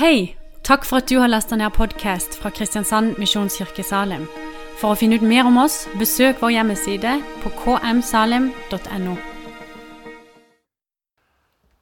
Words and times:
Hei! 0.00 0.34
Takk 0.64 0.86
for 0.88 0.96
at 0.96 1.10
du 1.10 1.18
har 1.20 1.28
lasta 1.28 1.56
ned 1.60 1.74
podkast 1.76 2.38
fra 2.40 2.48
Kristiansand 2.50 3.18
Misjonskirke 3.20 3.82
Salim. 3.84 4.22
For 4.80 4.94
å 4.94 4.96
finne 4.96 5.18
ut 5.20 5.26
mer 5.28 5.44
om 5.44 5.58
oss, 5.60 5.82
besøk 6.00 6.40
vår 6.40 6.54
hjemmeside 6.54 7.18
på 7.42 7.52
kmsalim.no. 7.58 9.16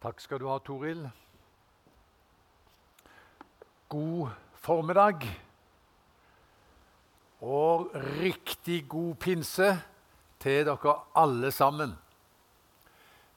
Takk 0.03 0.25
skal 0.25 0.43
du 0.43 0.49
ha, 0.51 0.59
Toril. 0.67 1.05
God 3.95 4.35
formiddag. 4.67 5.23
Og 7.39 7.95
riktig 8.19 8.81
god 8.91 9.15
pinse 9.23 9.71
til 10.43 10.67
dere 10.67 10.99
alle 11.15 11.55
sammen. 11.55 11.95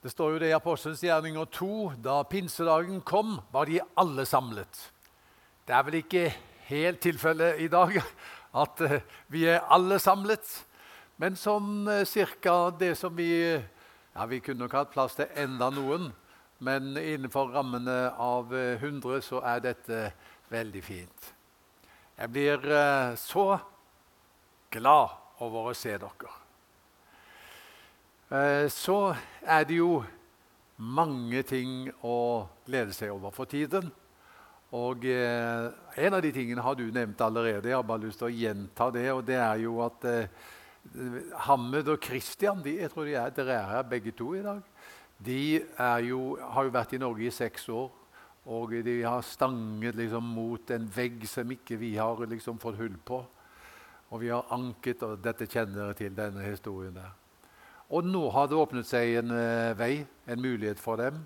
Det 0.01 0.09
står 0.09 0.31
jo 0.33 0.37
det 0.41 0.47
i 0.49 0.55
Apostelens 0.57 1.03
gjerninger 1.05 1.45
2. 1.53 1.73
Da 2.01 2.23
pinsedagen 2.25 3.03
kom, 3.05 3.35
var 3.53 3.69
de 3.69 3.77
alle 4.01 4.23
samlet. 4.25 4.79
Det 5.67 5.75
er 5.77 5.83
vel 5.85 5.97
ikke 5.99 6.23
helt 6.71 7.03
tilfellet 7.05 7.61
i 7.61 7.67
dag 7.69 7.99
at 8.63 8.81
eh, 8.81 9.03
vi 9.29 9.45
er 9.45 9.61
alle 9.69 9.99
samlet. 10.01 10.41
Men 11.21 11.37
sånn 11.37 11.85
cirka 12.09 12.71
det 12.81 12.95
som 12.97 13.13
vi 13.13 13.29
ja, 13.53 14.25
Vi 14.25 14.41
kunne 14.41 14.65
nok 14.65 14.73
hatt 14.73 14.91
plass 14.91 15.19
til 15.19 15.29
enda 15.37 15.69
noen, 15.69 16.09
men 16.65 16.97
innenfor 16.97 17.53
rammene 17.53 18.09
av 18.17 18.49
100 18.49 18.81
eh, 18.89 19.21
så 19.21 19.45
er 19.53 19.61
dette 19.69 20.03
veldig 20.49 20.81
fint. 20.83 21.33
Jeg 22.17 22.33
blir 22.33 22.65
så 23.21 23.45
glad 24.73 25.17
over 25.45 25.69
å 25.69 25.77
se 25.77 25.93
dere. 25.93 26.40
Eh, 28.31 28.69
så 28.71 29.11
er 29.43 29.65
det 29.67 29.75
jo 29.81 29.97
mange 30.79 31.41
ting 31.43 31.89
å 32.07 32.47
glede 32.63 32.95
seg 32.95 33.11
over 33.11 33.33
for 33.35 33.49
tiden. 33.51 33.89
Og 34.71 35.03
eh, 35.03 35.67
En 35.99 36.15
av 36.15 36.23
de 36.23 36.31
tingene 36.31 36.63
har 36.63 36.77
du 36.79 36.85
nevnt 36.95 37.19
allerede. 37.21 37.67
Jeg 37.67 37.75
har 37.75 37.83
bare 37.83 38.05
lyst 38.05 38.21
til 38.23 38.29
å 38.29 38.31
gjenta 38.31 38.87
det. 38.95 39.09
og 39.11 39.25
det 39.27 39.35
er 39.35 39.59
jo 39.65 39.81
at 39.83 40.07
eh, 40.07 40.31
Hammed 41.43 41.91
og 41.91 41.99
Christian 42.07 42.63
de, 42.63 42.77
jeg 42.79 42.93
tror 42.93 43.05
de 43.05 43.19
er, 43.19 43.35
dere 43.35 43.57
er 43.57 43.69
her 43.73 43.83
begge 43.91 44.15
to 44.15 44.31
i 44.39 44.45
dag. 44.45 44.63
De 45.19 45.59
jo, 46.07 46.21
har 46.39 46.63
jo 46.65 46.73
vært 46.73 46.95
i 46.95 47.03
Norge 47.03 47.27
i 47.27 47.35
seks 47.35 47.67
år. 47.69 47.91
Og 48.47 48.71
de 48.71 49.01
har 49.03 49.21
stanget 49.27 49.99
liksom 49.99 50.23
mot 50.23 50.71
en 50.71 50.87
vegg 50.87 51.27
som 51.29 51.51
ikke 51.51 51.75
vi 51.77 51.97
har 51.99 52.23
liksom 52.31 52.63
fått 52.63 52.79
hull 52.79 52.95
på. 52.95 53.19
Og 54.09 54.23
vi 54.23 54.31
har 54.31 54.47
anket, 54.55 55.03
og 55.03 55.19
dette 55.19 55.51
kjenner 55.51 55.83
dere 55.83 55.99
til, 55.99 56.15
denne 56.15 56.47
historien 56.47 56.95
der. 56.95 57.20
Og 57.91 58.07
nå 58.07 58.23
har 58.31 58.47
det 58.47 58.55
åpnet 58.55 58.87
seg 58.87 59.17
en 59.19 59.33
uh, 59.35 59.75
vei, 59.75 60.05
en 60.31 60.39
mulighet 60.39 60.79
for 60.79 61.01
dem, 61.01 61.17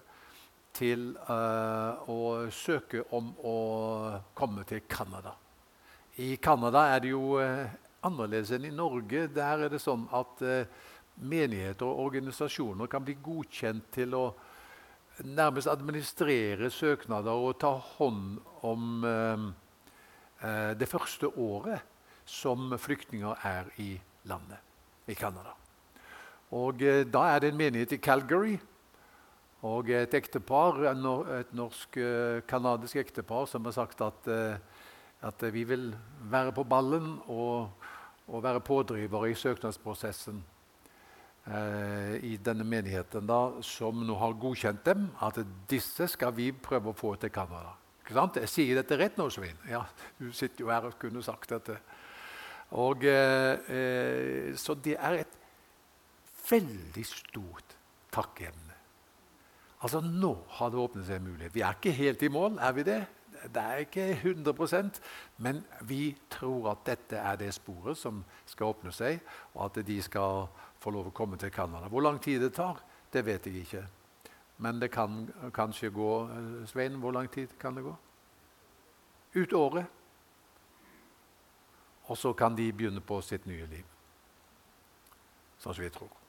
til 0.76 1.12
uh, 1.30 2.02
å 2.10 2.48
søke 2.52 3.04
om 3.16 3.28
å 3.46 3.58
komme 4.36 4.66
til 4.68 4.82
Canada. 4.90 5.36
I 6.26 6.36
Canada 6.42 6.88
er 6.96 7.04
det 7.04 7.12
jo 7.12 7.38
uh, 7.38 7.68
annerledes 8.08 8.56
enn 8.58 8.66
i 8.66 8.74
Norge. 8.74 9.28
Der 9.36 9.68
er 9.68 9.72
det 9.72 9.82
sånn 9.84 10.08
at 10.14 10.42
menigheter 11.16 11.88
og 11.88 12.10
organisasjoner 12.10 12.90
kan 12.92 13.06
bli 13.06 13.16
godkjent 13.24 13.88
til 13.96 14.18
å 14.18 14.26
nærmest 15.26 15.70
administrere 15.72 16.70
søknader 16.74 17.46
og 17.48 17.58
ta 17.62 17.72
hånd 17.96 18.38
om 18.68 19.06
det 20.76 20.90
første 20.92 21.32
året 21.40 21.82
som 22.30 22.76
flyktninger 22.78 23.48
er 23.48 23.74
i 23.82 23.94
landet 24.30 25.10
i 25.10 25.18
Canada. 25.18 25.56
Og 26.56 26.82
eh, 26.82 27.04
Da 27.08 27.28
er 27.34 27.44
det 27.44 27.52
en 27.52 27.60
menighet 27.60 27.98
i 27.98 28.02
Calgary 28.02 28.56
og 29.66 29.90
et 29.90 30.14
ektepar, 30.14 30.78
et 30.92 31.54
norsk-canadisk 31.58 33.00
ektepar 33.02 33.48
som 33.50 33.66
har 33.66 33.74
sagt 33.74 34.04
at, 34.06 34.28
eh, 34.30 34.58
at, 35.26 35.46
vi 35.54 35.64
vil 35.66 35.88
være 36.22 36.54
på 36.54 36.64
ballen 36.70 37.16
og, 37.26 37.72
og 38.28 38.44
være 38.44 38.62
pådrivere 38.62 39.32
i 39.32 39.40
søknadsprosessen 39.40 40.44
eh, 41.50 42.14
i 42.30 42.36
denne 42.38 42.68
menigheten, 42.68 43.26
da, 43.26 43.58
som 43.66 44.06
nå 44.06 44.20
har 44.22 44.38
godkjent 44.38 44.86
dem, 44.86 45.10
at 45.26 45.42
disse 45.72 46.12
skal 46.14 46.36
vi 46.38 46.52
prøve 46.54 46.94
å 46.94 47.00
få 47.00 47.16
til 47.18 47.34
Canada. 47.34 47.74
Jeg 48.06 48.52
sier 48.52 48.78
dette 48.78 49.00
rett 49.02 49.18
nå, 49.18 49.32
Svein. 49.34 49.58
Ja, 49.66 49.82
du 50.20 50.30
sitter 50.30 50.62
jo 50.62 50.70
her 50.70 50.92
og 50.92 51.00
kunne 51.02 51.26
sagt 51.26 51.50
dette. 51.56 51.80
Og, 52.78 53.02
eh, 53.06 54.54
så 54.58 54.76
det 54.78 54.94
er 55.00 55.24
veldig 56.50 57.06
stort 57.06 57.78
takkeemne. 58.14 58.74
Altså, 59.82 60.02
Nå 60.02 60.34
har 60.58 60.72
det 60.72 60.80
åpnet 60.82 61.06
seg 61.06 61.20
en 61.20 61.28
mulighet. 61.30 61.56
Vi 61.56 61.62
er 61.62 61.78
ikke 61.78 61.92
helt 61.92 62.24
i 62.24 62.32
mål, 62.32 62.58
er 62.58 62.72
vi 62.74 62.84
det? 62.84 63.02
Det 63.54 63.62
er 63.62 63.84
ikke 63.84 64.06
100% 64.24 65.02
men 65.38 65.60
vi 65.82 66.16
tror 66.32 66.72
at 66.72 66.86
dette 66.88 67.20
er 67.20 67.36
det 67.36 67.54
sporet 67.54 67.98
som 67.98 68.24
skal 68.46 68.72
åpne 68.72 68.94
seg, 68.96 69.20
og 69.54 69.66
at 69.66 69.86
de 69.86 70.00
skal 70.02 70.48
få 70.80 70.94
lov 70.96 71.12
å 71.12 71.14
komme 71.16 71.38
til 71.38 71.52
Canada. 71.52 71.90
Hvor 71.92 72.02
lang 72.02 72.22
tid 72.22 72.42
det 72.42 72.54
tar, 72.56 72.80
det 73.14 73.26
vet 73.26 73.46
jeg 73.46 73.66
ikke. 73.66 73.84
Men 74.58 74.80
det 74.80 74.92
kan 74.92 75.28
kanskje 75.54 75.92
gå 75.94 76.12
eh, 76.32 76.68
Svein, 76.68 77.00
hvor 77.04 77.12
lang 77.12 77.28
tid 77.32 77.58
kan 77.60 77.76
det 77.76 77.84
gå? 77.84 77.96
Ut 79.36 79.54
året. 79.54 79.86
Og 82.08 82.18
så 82.18 82.34
kan 82.34 82.56
de 82.56 82.72
begynne 82.72 83.02
på 83.02 83.20
sitt 83.22 83.46
nye 83.46 83.66
liv. 83.68 83.86
Sånn 85.60 85.74
som 85.74 85.84
vi 85.84 85.92
tror. 85.92 86.25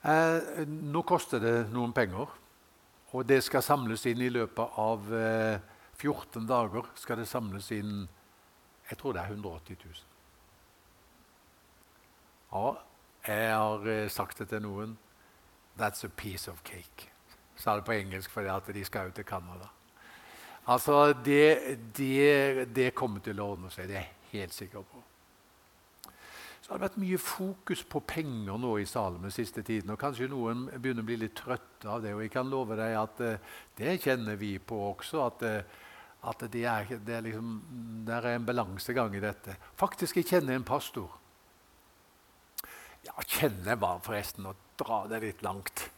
Eh, 0.00 0.62
nå 0.66 1.02
koster 1.04 1.42
det 1.42 1.56
noen 1.74 1.92
penger, 1.92 2.30
og 3.12 3.26
det 3.28 3.42
skal 3.44 3.64
samles 3.64 4.06
inn 4.08 4.22
i 4.24 4.30
løpet 4.32 4.78
av 4.80 5.10
eh, 5.12 5.60
14 6.00 6.46
dager. 6.48 6.86
skal 6.94 7.20
det 7.20 7.28
samles 7.28 7.70
inn 7.72 8.08
Jeg 8.90 8.98
tror 8.98 9.12
det 9.12 9.20
er 9.22 9.30
180 9.30 9.76
000. 9.84 9.98
Ja, 12.52 12.74
jeg 13.26 13.52
har 13.54 13.86
eh, 13.86 14.08
sagt 14.08 14.38
det 14.38 14.48
til 14.48 14.62
noen. 14.62 14.96
That's 15.78 16.04
a 16.04 16.08
piece 16.08 16.50
of 16.50 16.64
cake. 16.64 17.10
Sa 17.56 17.76
det 17.76 17.84
på 17.84 17.92
engelsk 17.92 18.30
fordi 18.30 18.48
at 18.48 18.72
de 18.74 18.84
skal 18.84 19.12
ut 19.12 19.14
til 19.14 19.24
Canada. 19.24 19.68
Altså, 20.66 21.12
det, 21.12 21.78
det, 21.96 22.74
det 22.74 22.94
kommer 22.94 23.20
til 23.20 23.40
å 23.40 23.52
ordne 23.52 23.70
seg. 23.70 23.88
Det 23.88 23.96
er 23.96 24.08
jeg 24.08 24.40
helt 24.40 24.54
sikker 24.54 24.82
på. 24.82 25.09
Det 26.70 26.76
har 26.76 26.84
vært 26.84 27.00
mye 27.02 27.16
fokus 27.18 27.80
på 27.90 27.98
penger 28.06 28.58
nå 28.62 28.68
i 28.78 28.84
Salem 28.86 29.24
den 29.26 29.32
siste 29.34 29.64
tiden. 29.66 29.90
og 29.90 29.98
Kanskje 29.98 30.28
noen 30.30 30.68
begynner 30.70 31.02
å 31.02 31.08
bli 31.08 31.16
litt 31.18 31.34
trøtte 31.34 31.88
av 31.90 32.04
det. 32.04 32.12
og 32.14 32.20
jeg 32.22 32.30
kan 32.30 32.46
love 32.46 32.76
deg 32.78 32.94
at 32.94 33.22
uh, 33.26 33.56
Det 33.74 33.96
kjenner 34.04 34.38
vi 34.38 34.52
på 34.62 34.78
også. 34.92 35.24
At, 35.24 35.42
uh, 35.42 36.28
at 36.30 36.44
det, 36.46 36.62
er, 36.62 36.86
det, 36.92 37.16
er 37.16 37.26
liksom, 37.26 37.48
det, 38.06 38.14
er, 38.14 38.28
en 38.36 38.46
balansegang 38.46 39.16
i 39.18 39.24
dette. 39.24 39.56
Faktisk, 39.82 40.20
jeg 40.20 40.28
kjenner 40.30 40.54
en 40.54 40.68
pastor. 40.68 41.10
Ja, 43.02 43.18
kjenner 43.26 43.74
bare 43.74 44.04
forresten 44.06 44.46
å 44.46 44.54
dra 44.78 45.00
det 45.10 45.24
litt 45.26 45.42
langt. 45.42 45.88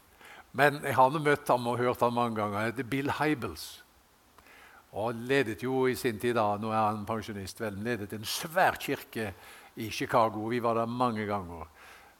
Men 0.56 0.80
jeg 0.80 0.96
har 0.96 1.20
møtt 1.20 1.52
ham 1.52 1.68
og 1.68 1.84
hørt 1.84 2.00
ham 2.00 2.16
mange 2.16 2.40
ganger. 2.40 2.62
Han 2.62 2.72
heter 2.72 2.88
Bill 2.96 3.12
Hybels. 3.20 3.82
Og 4.92 5.14
ledet 5.14 5.62
jo 5.64 5.86
i 5.88 5.96
sin 5.96 6.18
tid, 6.20 6.34
da, 6.36 6.58
nå 6.60 6.68
er 6.72 6.82
han 6.90 7.06
pensjonist, 7.08 7.60
vel, 7.62 7.78
ledet 7.80 8.12
en 8.12 8.26
svær 8.28 8.76
kirke 8.80 9.30
i 9.80 9.88
Chicago. 9.90 10.44
Vi 10.52 10.60
var 10.60 10.76
der 10.76 10.90
mange 10.90 11.24
ganger. 11.26 11.70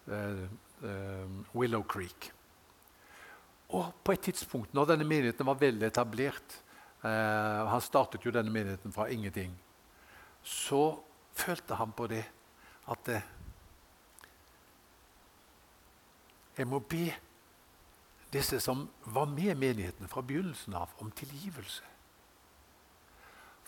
Uh, 0.07 0.47
uh, 0.83 1.43
Willow 1.55 1.85
Creek. 1.85 2.31
Og 3.69 3.93
på 4.05 4.13
et 4.13 4.25
tidspunkt, 4.25 4.73
når 4.75 4.89
denne 4.93 5.05
menigheten 5.09 5.47
var 5.47 5.61
veldig 5.61 5.87
etablert 5.87 6.57
uh, 7.05 7.69
Han 7.71 7.81
startet 7.81 8.25
jo 8.25 8.33
denne 8.35 8.51
menigheten 8.53 8.93
fra 8.93 9.07
ingenting. 9.09 9.53
Så 10.43 10.99
følte 11.33 11.77
han 11.79 11.93
på 11.93 12.09
det 12.11 12.25
at 12.91 13.09
jeg 16.59 16.67
må 16.69 16.81
be 16.83 17.13
disse 18.33 18.59
som 18.61 18.89
var 19.05 19.29
med 19.31 19.55
menigheten 19.55 20.09
fra 20.09 20.21
begynnelsen 20.25 20.75
av, 20.75 20.91
om 20.99 21.11
tilgivelse. 21.15 21.92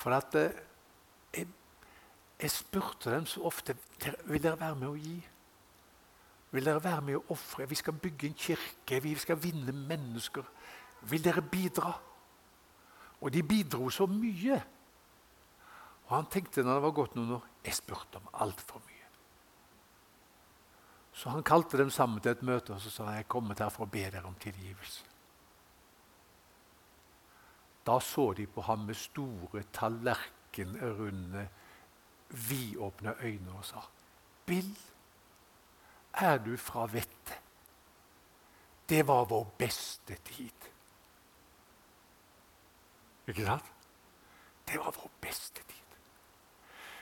For 0.05 0.13
at 0.13 0.37
jeg 0.37 1.47
jeg 2.45 2.51
spurte 2.51 3.13
dem 3.15 3.27
så 3.27 3.45
ofte 3.47 3.77
vil 4.27 4.43
dere 4.43 4.59
være 4.61 4.77
med 4.77 4.89
å 4.91 4.97
gi. 4.99 5.15
Vil 6.55 6.67
dere 6.67 6.83
være 6.83 7.05
med 7.07 7.19
å 7.19 7.23
ofre? 7.35 7.67
Vi 7.71 7.79
skal 7.79 7.97
bygge 7.99 8.29
en 8.29 8.37
kirke, 8.39 9.01
vi 9.03 9.15
skal 9.19 9.39
vinne 9.41 9.73
mennesker. 9.73 10.45
Vil 11.11 11.23
dere 11.25 11.43
bidra? 11.43 11.95
Og 13.23 13.33
de 13.33 13.43
bidro 13.47 13.89
så 13.91 14.07
mye. 14.11 14.59
Og 16.05 16.13
han 16.13 16.29
tenkte 16.31 16.63
når 16.63 16.77
det 16.77 16.85
var 16.85 16.97
gått 16.99 17.17
noen 17.17 17.39
år 17.39 17.49
jeg 17.65 17.79
spurte 17.79 18.21
om 18.21 18.29
altfor 18.45 18.83
mye. 18.85 19.09
Så 21.15 21.33
han 21.33 21.47
kalte 21.47 21.79
dem 21.81 21.91
sammen 21.95 22.21
til 22.21 22.35
et 22.35 22.45
møte 22.45 22.75
og 22.75 22.83
så 22.83 22.93
sa 22.93 23.15
jeg 23.15 23.31
kommet 23.31 23.63
her 23.63 23.73
for 23.73 23.87
å 23.87 23.91
be 23.91 24.05
dere 24.05 24.27
om 24.29 24.37
tilgivelse. 24.43 25.14
Da 27.87 27.99
så 28.01 28.33
de 28.33 28.47
på 28.47 28.61
ham 28.65 28.79
med 28.79 28.95
store, 28.95 29.63
tallerkenrunde 29.73 31.49
vidåpne 32.49 33.15
øyne 33.23 33.53
og 33.59 33.65
sa 33.65 33.83
Bill, 34.47 34.77
er 36.15 36.39
du 36.39 36.57
fra 36.57 36.87
vettet? 36.87 37.41
Det 38.89 39.07
var 39.07 39.25
vår 39.25 39.45
beste 39.59 40.15
tid. 40.25 40.69
Ikke 43.27 43.45
sant? 43.45 43.71
Det 44.69 44.79
var 44.79 44.93
vår 44.93 45.11
beste 45.21 45.63
tid. 45.63 45.97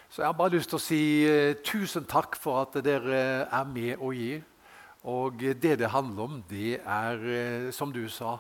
Så 0.08 0.23
jeg 0.23 0.28
har 0.28 0.37
bare 0.38 0.55
lyst 0.55 0.69
til 0.69 0.78
å 0.78 0.82
si 0.82 1.02
eh, 1.26 1.56
tusen 1.64 2.05
takk 2.05 2.37
for 2.38 2.62
at 2.62 2.76
dere 2.85 3.23
er 3.49 3.64
med 3.64 3.96
og 3.96 4.14
gir. 4.14 4.43
Og 5.08 5.40
det 5.40 5.78
det 5.81 5.90
handler 5.90 6.23
om, 6.23 6.43
det 6.50 6.78
er, 6.78 7.25
eh, 7.26 7.70
som 7.73 7.93
du 7.93 8.05
sa, 8.08 8.37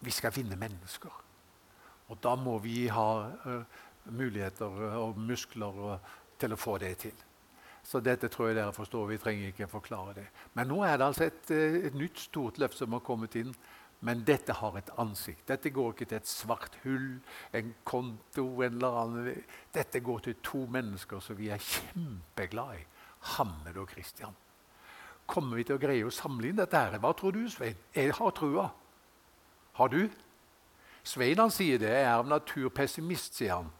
vi 0.00 0.10
skal 0.10 0.34
vinne 0.34 0.56
mennesker. 0.56 1.25
Og 2.10 2.18
da 2.22 2.34
må 2.38 2.58
vi 2.62 2.86
ha 2.92 3.08
uh, 3.46 3.80
muligheter 4.14 4.82
og 5.00 5.18
muskler 5.18 5.98
til 6.38 6.54
å 6.54 6.60
få 6.60 6.76
det 6.78 6.92
til. 7.06 7.24
Så 7.86 8.00
dette 8.02 8.28
tror 8.32 8.50
jeg 8.50 8.58
dere 8.58 8.74
forstår. 8.74 9.08
Vi 9.12 9.18
trenger 9.22 9.52
ikke 9.52 9.70
forklare 9.70 10.14
det. 10.18 10.26
Men 10.58 10.70
nå 10.72 10.80
er 10.82 10.98
det 10.98 11.06
altså 11.06 11.26
et, 11.28 11.50
et 11.54 11.94
nytt 11.94 12.18
stort 12.18 12.58
løft 12.58 12.80
som 12.80 12.96
har 12.96 13.04
kommet 13.06 13.36
inn. 13.38 13.52
Men 14.06 14.24
dette 14.28 14.52
har 14.58 14.74
et 14.76 14.90
ansikt. 15.00 15.46
Dette 15.48 15.70
går 15.72 15.94
ikke 15.94 16.08
til 16.10 16.18
et 16.18 16.28
svart 16.28 16.74
hull, 16.82 17.06
en 17.56 17.70
konto 17.86 18.44
en 18.66 18.74
eller 18.76 18.98
annen. 19.02 19.44
Dette 19.74 20.02
går 20.04 20.26
til 20.26 20.36
to 20.44 20.64
mennesker 20.70 21.22
som 21.24 21.38
vi 21.38 21.48
er 21.54 21.62
kjempeglade 21.62 22.82
i. 22.82 22.84
Hammed 23.36 23.78
og 23.80 23.88
Kristian. 23.94 24.34
Kommer 25.26 25.58
vi 25.58 25.64
til 25.66 25.78
å 25.78 25.82
greie 25.82 26.06
å 26.06 26.12
samle 26.14 26.50
inn 26.50 26.58
dette? 26.58 26.78
her? 26.78 27.00
Hva 27.02 27.14
tror 27.16 27.34
du, 27.34 27.46
Svein? 27.50 27.78
Jeg 27.94 28.12
har 28.18 28.34
trua. 28.36 28.68
Har 29.78 29.90
du? 29.94 30.04
Svein 31.06 31.38
han 31.38 31.52
sier 31.54 31.78
det. 31.78 31.92
Er 32.02 32.16
av 32.16 32.26
natur 32.28 32.68
pessimist, 32.74 33.38
sier 33.38 33.60
han. 33.60 33.70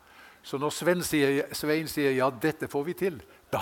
Så 0.47 0.61
når 0.63 0.71
Svein 0.71 1.03
sier, 1.03 1.49
Svein 1.59 1.89
sier 1.91 2.13
'ja, 2.15 2.31
dette 2.31 2.69
får 2.71 2.85
vi 2.87 2.95
til', 2.95 3.21
da, 3.51 3.61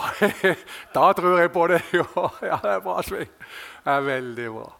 da 0.96 1.12
tror 1.12 1.40
jeg 1.40 1.52
på 1.52 1.66
det. 1.72 1.80
ja, 2.50 2.58
det 2.60 2.72
er 2.76 2.80
bra, 2.84 3.02
Svein. 3.02 3.32
Det 3.84 3.92
er 3.92 4.00
veldig 4.00 4.48
bra. 4.52 4.70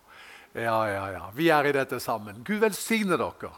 Ja, 0.54 0.78
ja, 0.86 1.04
ja. 1.12 1.30
Vi 1.34 1.48
er 1.48 1.66
i 1.66 1.72
dette 1.72 1.98
sammen. 2.00 2.44
Gud 2.44 2.60
velsigne 2.60 3.16
dere. 3.18 3.50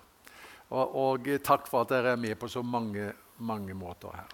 Og, 0.70 0.94
og, 0.96 1.28
takk 1.44 1.68
for 1.70 1.84
at 1.84 1.92
dere 1.92 2.14
er 2.14 2.20
med 2.20 2.38
på 2.38 2.48
så 2.48 2.62
mange, 2.62 3.12
mange 3.38 3.74
måter 3.74 4.14
her. 4.16 4.30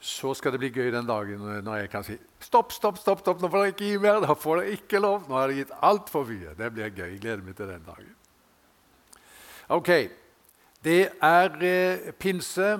Så 0.00 0.32
skal 0.32 0.54
det 0.54 0.62
bli 0.62 0.70
gøy 0.72 0.88
den 0.94 1.08
dagen 1.08 1.42
når 1.64 1.82
jeg 1.82 1.90
kan 1.92 2.04
si 2.06 2.14
stopp, 2.40 2.72
stopp, 2.72 2.96
stopp, 2.96 3.20
stopp, 3.20 3.42
nå 3.42 3.50
får 3.52 3.66
dere 3.66 3.72
ikke 3.74 3.88
gi 3.90 3.98
mer. 4.00 4.22
Da 4.24 4.32
får 4.32 4.62
dere 4.62 4.78
ikke 4.78 5.02
lov. 5.02 5.26
Nå 5.28 5.36
har 5.36 5.50
dere 5.50 5.58
gitt 5.60 5.74
altfor 5.84 6.24
mye. 6.28 6.54
Det 6.56 6.70
blir 6.72 6.88
gøy. 6.88 7.10
Jeg 7.10 7.20
gleder 7.20 7.44
meg 7.44 7.58
til 7.58 7.68
den 7.68 7.84
dagen. 7.84 8.14
Ok. 9.76 9.90
Det 10.80 11.00
er 11.20 11.58
eh, 11.68 12.06
pinse 12.16 12.70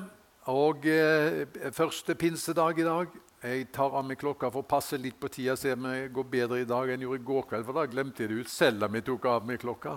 og 0.49 0.87
eh, 0.89 1.45
første 1.77 2.17
pinsedag 2.17 2.81
i 2.81 2.87
dag. 2.89 3.19
Jeg 3.41 3.69
tar 3.73 3.93
av 3.97 4.05
meg 4.05 4.19
klokka 4.21 4.49
for 4.53 4.65
å 4.65 4.69
passe 4.69 4.97
litt 5.01 5.21
på 5.21 5.29
tida, 5.33 5.55
se 5.57 5.73
om 5.77 5.87
det 5.89 6.11
går 6.13 6.27
bedre 6.29 6.59
i 6.61 6.69
dag 6.69 6.89
enn 6.89 7.01
jeg 7.01 7.09
gjorde 7.09 7.21
i 7.21 7.29
går 7.29 7.47
kveld. 7.53 7.69
For 7.69 7.77
da 7.77 7.85
glemte 7.89 8.25
jeg 8.25 8.33
det 8.33 8.41
ut 8.41 8.53
selv 8.53 8.89
om 8.89 8.97
jeg 8.97 9.07
tok 9.07 9.29
av 9.29 9.47
meg 9.49 9.61
klokka. 9.61 9.95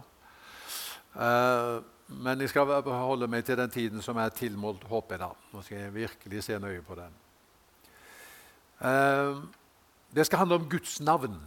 Uh, 1.15 1.79
men 2.21 2.43
jeg 2.43 2.51
skal 2.51 2.69
holde 2.85 3.27
meg 3.31 3.45
til 3.45 3.57
den 3.59 3.71
tiden 3.73 4.01
som 4.05 4.17
er 4.21 4.33
tilmålt, 4.35 4.85
håper 4.89 5.15
jeg. 5.15 5.21
da. 5.23 5.49
Nå 5.53 5.61
skal 5.65 5.77
jeg 5.79 5.93
virkelig 5.95 6.43
se 6.45 6.59
nøye 6.59 6.81
på 6.85 6.97
den. 6.99 7.15
Uh, 8.83 9.43
det 10.13 10.25
skal 10.27 10.43
handle 10.43 10.61
om 10.61 10.69
Guds 10.69 10.99
navn. 11.01 11.39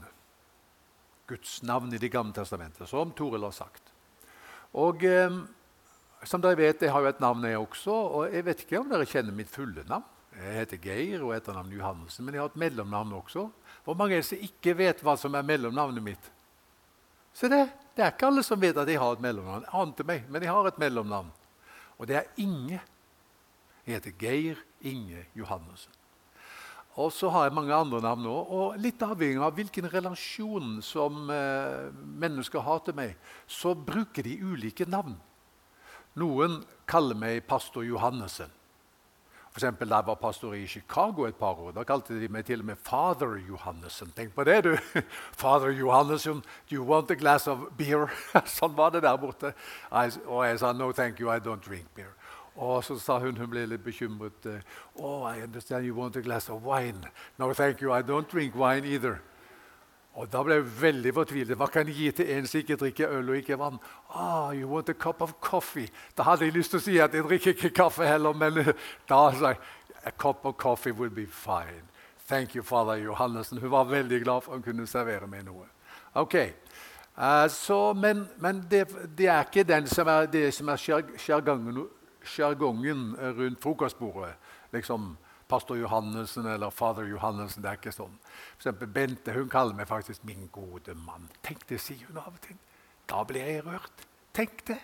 Guds 1.26 1.62
navn 1.62 1.92
i 1.94 1.98
Det 1.98 2.10
gamle 2.10 2.32
testamentet, 2.34 2.88
som 2.88 3.12
Toril 3.12 3.44
har 3.44 3.54
sagt. 3.54 3.92
Og 4.72 5.04
uh, 5.04 5.40
som 6.26 6.42
dere 6.42 6.58
vet, 6.58 6.82
jeg 6.82 6.92
har 6.92 7.04
jo 7.04 7.12
et 7.12 7.22
navn, 7.22 7.44
jeg 7.44 7.58
også. 7.58 7.94
Og 7.94 8.34
jeg 8.34 8.44
vet 8.46 8.62
ikke 8.64 8.80
om 8.80 8.90
dere 8.90 9.08
kjenner 9.08 9.36
mitt 9.36 9.52
fulle 9.52 9.84
navn. 9.88 10.06
Jeg 10.36 10.60
heter 10.60 10.80
Geir 10.82 11.22
og 11.24 11.32
etternavn 11.32 11.72
Johannessen, 11.72 12.24
men 12.26 12.34
jeg 12.34 12.42
har 12.42 12.50
et 12.50 12.60
mellomnavn 12.60 13.14
også. 13.16 13.46
Hvor 13.84 13.96
mange 13.96 14.16
er 14.16 14.20
det 14.20 14.28
som 14.28 14.42
ikke 14.44 14.74
vet 14.76 15.00
hva 15.04 15.14
som 15.16 15.36
er 15.38 15.46
mellomnavnet 15.46 16.04
mitt? 16.04 16.30
Se 17.36 17.48
det, 17.48 17.64
det 17.96 18.04
er 18.04 18.12
ikke 18.12 18.28
alle 18.28 18.44
som 18.44 18.60
vet 18.60 18.76
at 18.76 18.88
jeg 18.90 19.00
har 19.00 19.16
et 19.16 19.22
mellomnavn. 19.25 19.69
Ante 19.72 20.04
meg, 20.04 20.26
men 20.28 20.44
jeg 20.44 20.52
har 20.52 20.69
et 20.69 20.81
mellomnavn. 20.81 21.31
Og 21.96 22.08
det 22.08 22.19
er 22.20 22.32
Inge. 22.43 22.81
Jeg 23.87 24.00
heter 24.00 24.16
Geir 24.20 24.60
Inge 24.84 25.25
Johannessen. 25.34 25.93
Og 26.96 27.12
så 27.12 27.28
har 27.28 27.46
jeg 27.46 27.56
mange 27.56 27.76
andre 27.76 28.00
navn 28.00 28.28
òg. 28.28 28.52
Og 28.56 28.76
litt 28.81 29.02
avhengig 29.04 29.40
av 29.44 29.56
hvilken 29.56 29.88
relasjon 29.93 30.78
som 30.84 31.28
eh, 31.32 31.88
mennesker 31.93 32.64
har 32.64 32.81
til 32.84 32.96
meg, 32.96 33.16
så 33.48 33.75
bruker 33.76 34.25
de 34.25 34.38
ulike 34.40 34.88
navn. 34.88 35.16
Noen 36.16 36.62
kaller 36.88 37.19
meg 37.20 37.44
pastor 37.49 37.84
Johannessen. 37.84 38.52
For 39.56 39.64
eksempel, 39.64 39.88
da 39.88 39.96
jeg 40.02 40.06
var 40.06 40.14
pastor 40.20 40.52
i 40.52 40.66
Chicago 40.66 41.24
et 41.24 41.36
par 41.36 41.56
år, 41.56 41.70
da 41.72 41.80
kalte 41.88 42.12
de 42.20 42.26
meg 42.28 42.44
til 42.44 42.60
og 42.60 42.66
med 42.68 42.76
Father 42.84 43.38
Johannessen. 43.40 44.10
Tenk 44.12 44.34
på 44.36 44.44
det, 44.44 44.56
du! 44.66 44.76
Father 45.42 45.70
Johannessen, 45.72 46.42
do 46.68 46.76
you 46.76 46.84
want 46.84 47.10
a 47.10 47.14
glass 47.16 47.48
of 47.48 47.62
beer? 47.78 48.12
sånn 48.58 48.74
var 48.76 48.92
det 48.92 49.00
der 49.06 49.16
borte. 49.16 49.54
og 50.26 50.44
jeg 50.44 50.58
sa 50.60 50.74
no, 50.76 50.90
thank 50.92 51.20
you, 51.20 51.32
I 51.32 51.40
don't 51.40 51.64
drink 51.64 51.88
beer. 51.94 52.12
Og 52.56 52.84
så 52.84 52.98
sa 53.00 53.16
hun, 53.18 53.40
hun 53.40 53.48
ble 53.48 53.64
litt 53.64 53.84
bekymret. 53.84 54.44
Oh, 54.94 55.24
I 55.24 55.40
understand 55.40 55.86
you 55.86 55.96
want 55.96 56.16
a 56.16 56.20
glass 56.20 56.50
of 56.50 56.60
wine. 56.62 57.08
No, 57.38 57.54
thank 57.54 57.80
you, 57.80 57.96
I 57.96 58.02
don't 58.02 58.28
drink 58.28 58.54
wine 58.54 58.84
either. 58.84 59.22
Og 60.16 60.32
Da 60.32 60.40
ble 60.42 60.56
jeg 60.56 60.68
veldig 60.80 61.12
fortvilet. 61.14 61.56
Hva 61.60 61.66
kan 61.68 61.88
jeg 61.90 61.96
gi 61.96 62.10
til 62.18 62.30
en 62.32 62.46
som 62.48 62.62
ikke 62.62 62.78
drikker 62.80 63.10
øl 63.18 63.34
og 63.34 63.36
ikke 63.36 63.58
vann? 63.60 63.76
Ah, 64.08 64.52
you 64.56 64.68
want 64.68 64.88
a 64.88 64.94
cup 64.94 65.20
of 65.22 65.34
coffee? 65.40 65.90
Da 66.16 66.24
hadde 66.24 66.48
jeg 66.48 66.54
lyst 66.56 66.72
til 66.72 66.80
å 66.80 66.84
si 66.86 66.94
at 67.04 67.14
jeg 67.14 67.24
drikker 67.26 67.52
ikke 67.52 67.70
kaffe 67.76 68.06
heller, 68.08 68.32
men 68.32 68.62
eh, 68.62 68.72
da 69.08 69.18
sa 69.36 69.52
jeg 69.52 69.60
a 70.06 70.10
cup 70.10 70.46
of 70.46 70.56
coffee 70.56 70.92
will 70.92 71.10
be 71.10 71.26
fine. 71.26 71.84
Thank 72.28 72.54
you, 72.56 72.62
father 72.62 72.96
Johannessen. 72.96 73.58
Hun 73.58 73.70
var 73.70 73.84
veldig 73.84 74.22
glad 74.22 74.40
for 74.40 74.56
hun 74.56 74.62
kunne 74.62 74.86
servere 74.86 75.28
meg 75.28 75.44
noe. 75.44 75.68
Ok, 76.16 76.34
uh, 77.18 77.48
så, 77.52 77.92
Men, 77.92 78.24
men 78.38 78.64
det, 78.70 78.86
det, 79.18 79.26
er 79.28 79.44
ikke 79.44 79.68
den 79.68 79.86
som 79.86 80.08
er, 80.08 80.26
det 80.32 80.54
som 80.54 80.68
er 80.68 80.80
sjargongen 82.24 83.16
rundt 83.20 83.62
frokostbordet. 83.62 84.32
Liksom, 84.72 85.16
pastor 85.48 85.76
Johannessen 85.76 86.46
eller 86.46 86.70
fader 86.70 87.06
Johannessen. 87.06 87.62
Det 87.62 87.70
er 87.70 87.78
ikke 87.81 87.94
sånn. 87.94 88.14
For 88.56 88.64
eksempel 88.64 88.90
Bente 88.90 89.34
hun 89.37 89.48
kaller 89.48 89.75
meg 89.75 89.88
faktisk 89.88 90.25
'min 90.25 90.48
gode 90.52 90.94
mann'. 90.94 91.31
Tenk 91.43 91.69
det, 91.69 91.81
sier 91.81 92.06
hun 92.06 92.19
av 92.19 92.34
og 92.34 92.40
til. 92.40 92.56
Da 93.08 93.22
blir 93.25 93.44
jeg 93.44 93.66
rørt. 93.66 94.06
Tenk 94.34 94.66
det. 94.66 94.78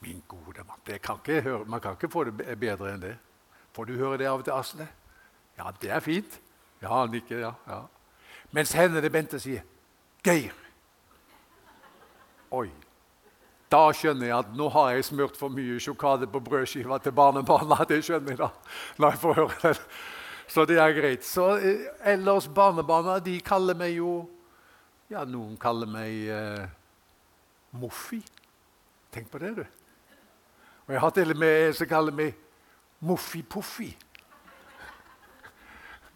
Min 0.00 0.22
gode 0.28 0.64
mann. 0.64 0.98
Kan 1.02 1.18
høre, 1.26 1.64
man 1.64 1.80
kan 1.80 1.92
ikke 1.92 2.10
få 2.10 2.24
det 2.24 2.58
bedre 2.58 2.94
enn 2.94 3.02
det. 3.02 3.18
Får 3.72 3.84
du 3.84 3.96
høre 3.96 4.18
det 4.18 4.26
av 4.26 4.38
og 4.38 4.44
til, 4.44 4.52
Asle? 4.52 4.88
Ja, 5.58 5.70
det 5.80 5.90
er 5.90 6.00
fint. 6.00 6.40
Ja, 6.82 6.88
han 6.88 7.10
nikker, 7.10 7.38
ja. 7.38 7.52
ja. 7.66 7.82
Mens 8.50 8.72
henne 8.72 9.00
det 9.00 9.12
Bente 9.12 9.38
sier 9.40 9.62
'Geir'. 10.24 10.52
Oi. 12.50 12.70
Da 13.72 13.86
skjønner 13.96 14.28
jeg 14.28 14.36
at 14.36 14.50
nå 14.56 14.66
har 14.74 14.90
jeg 14.92 15.06
smurt 15.08 15.38
for 15.40 15.52
mye 15.52 15.78
sjokade 15.80 16.26
på 16.28 16.42
brødskiva 16.44 16.98
til 17.00 17.14
barnebarna. 17.16 17.78
Det 17.88 18.02
skjønner 18.04 18.34
jeg 18.34 18.42
da, 18.42 18.50
når 19.00 19.14
jeg 19.14 19.20
får 19.22 19.38
høre 19.38 19.60
det. 19.62 19.72
Så 20.52 20.66
det 20.68 20.76
er 20.82 20.92
greit. 20.92 21.24
Så 21.24 21.46
eh, 21.56 21.86
Ellers 22.12 22.50
barnebarna 22.52 23.16
de 23.24 23.38
kaller 23.40 23.78
meg 23.78 23.96
jo 23.96 24.22
Ja, 25.12 25.24
noen 25.28 25.56
kaller 25.60 25.88
meg 25.88 26.28
eh, 26.32 26.66
Moffi. 27.80 28.20
Tenk 29.12 29.30
på 29.32 29.40
det, 29.40 29.54
du. 29.56 29.64
Og 30.86 30.94
jeg 30.94 31.00
har 31.00 31.12
til 31.16 31.32
og 31.32 31.40
med 31.40 31.66
en 31.66 31.76
som 31.76 31.88
kaller 31.88 32.16
meg 32.16 32.36
Moffi-Poffi. 33.02 33.90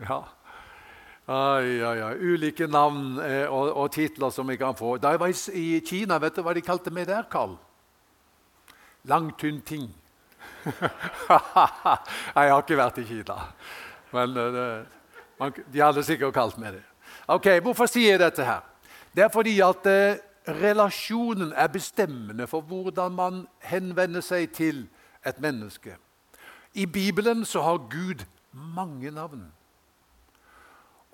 Ja. 0.05 0.21
Ai, 1.27 1.83
ai, 1.83 2.01
ai. 2.03 2.15
Ulike 2.23 2.67
navn 2.71 3.19
eh, 3.19 3.51
og, 3.51 3.73
og, 3.73 3.91
titler 3.91 4.31
som 4.31 4.51
jeg 4.51 4.61
kan 4.61 4.77
få. 4.79 4.97
Da 5.03 5.11
jeg 5.11 5.21
var 5.21 5.33
i, 5.59 5.81
Kina, 5.83 6.21
vet 6.23 6.37
du 6.37 6.43
hva 6.47 6.55
de 6.55 6.63
kalte 6.63 6.93
meg 6.95 7.09
der, 7.09 7.27
Karl? 7.31 7.57
Langtynn 9.11 9.59
ting. 9.67 9.89
jeg 10.67 10.71
har 12.35 12.63
ikke 12.63 12.79
vært 12.79 13.01
i 13.03 13.09
Kina. 13.09 13.41
Men 14.15 14.39
eh, 14.39 14.53
det, 14.55 14.69
man, 15.41 15.59
de 15.67 15.83
hadde 15.83 16.07
sikkert 16.07 16.37
kalt 16.37 16.63
meg 16.63 16.79
det. 16.79 16.85
Ok, 17.27 17.51
Hvorfor 17.59 17.91
sier 17.91 18.15
jeg 18.15 18.23
dette 18.23 18.47
her? 18.47 18.63
Det 19.11 19.27
er 19.27 19.35
fordi 19.35 19.59
at 19.67 19.91
eh, 19.91 20.23
relasjonen 20.47 21.51
er 21.59 21.75
bestemmende 21.75 22.47
for 22.47 22.63
hvordan 22.63 23.19
man 23.19 23.47
henvender 23.67 24.23
seg 24.23 24.53
til 24.55 24.85
et 25.27 25.43
menneske. 25.43 25.99
I 26.75 26.87
Bibelen 26.87 27.43
så 27.45 27.67
har 27.67 27.83
Gud 27.91 28.23
mange 28.53 29.11
navn. 29.11 29.49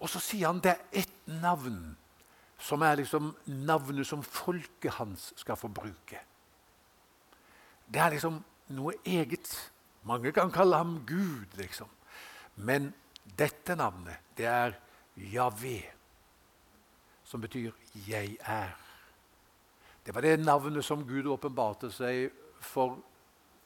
Og 0.03 0.11
så 0.11 0.21
sier 0.23 0.49
han 0.51 0.61
det 0.63 0.75
er 0.75 1.03
ett 1.03 1.19
navn 1.31 1.95
som 2.63 2.83
er 2.83 2.99
liksom 3.01 3.33
navnet 3.67 4.07
som 4.07 4.23
folket 4.23 4.99
hans 4.99 5.31
skal 5.39 5.59
få 5.59 5.71
bruke. 5.73 6.21
Det 7.87 8.01
er 8.01 8.15
liksom 8.15 8.39
noe 8.75 8.95
eget. 9.07 9.51
Mange 10.07 10.33
kan 10.35 10.51
kalle 10.55 10.79
ham 10.79 11.01
Gud, 11.07 11.47
liksom. 11.59 11.91
Men 12.63 12.93
dette 13.39 13.77
navnet, 13.79 14.23
det 14.37 14.47
er 14.47 14.79
Javé, 15.17 15.83
som 17.25 17.41
betyr 17.41 17.73
'jeg 18.07 18.39
er'. 18.41 18.79
Det 20.07 20.15
var 20.15 20.21
det 20.21 20.41
navnet 20.41 20.85
som 20.85 21.07
Gud 21.07 21.27
åpenbarte 21.27 21.91
seg 21.91 22.31
for 22.61 22.99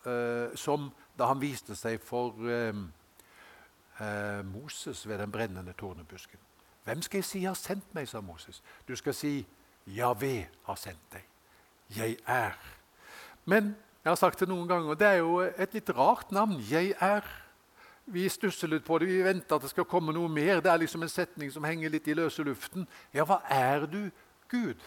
uh, 0.06 0.54
som 0.54 0.92
da 1.18 1.26
han 1.26 1.40
viste 1.40 1.76
seg 1.76 2.00
for 2.00 2.34
uh, 2.38 2.74
eh, 4.00 4.44
Moses 4.44 5.08
ved 5.08 5.18
den 5.18 5.32
brennende 5.32 5.72
tornebusken. 5.72 6.38
Hvem 6.84 7.02
skal 7.02 7.18
jeg 7.18 7.24
si 7.24 7.44
har 7.44 7.54
sendt 7.54 7.94
meg, 7.94 8.08
sa 8.08 8.20
Moses. 8.20 8.62
Du 8.88 8.96
skal 8.96 9.14
si 9.14 9.46
Javé 9.86 10.46
har 10.66 10.74
sendt 10.74 11.12
deg. 11.12 11.24
'Jeg 11.88 12.16
er'. 12.26 12.58
Men 13.44 13.76
jeg 14.04 14.10
har 14.10 14.14
sagt 14.14 14.40
det 14.40 14.48
noen 14.48 14.68
ganger, 14.68 14.94
det 14.94 15.06
er 15.06 15.18
jo 15.22 15.40
et 15.40 15.74
litt 15.74 15.90
rart 15.90 16.32
navn. 16.32 16.58
'Jeg 16.60 16.94
er'. 17.00 17.26
Vi 18.06 18.28
stusser 18.28 18.68
litt 18.68 18.84
på 18.84 18.98
det, 18.98 19.08
vi 19.08 19.22
venter 19.22 19.56
at 19.56 19.62
det 19.62 19.70
skal 19.70 19.84
komme 19.84 20.12
noe 20.14 20.28
mer. 20.28 20.60
Det 20.60 20.70
er 20.70 20.78
liksom 20.78 21.02
en 21.02 21.10
setning 21.10 21.50
som 21.52 21.64
henger 21.64 21.90
litt 21.90 22.06
i 22.08 22.14
løse 22.14 22.42
luften. 22.42 22.86
Ja, 23.14 23.24
hva 23.26 23.40
er 23.50 23.86
du, 23.86 24.10
Gud? 24.48 24.78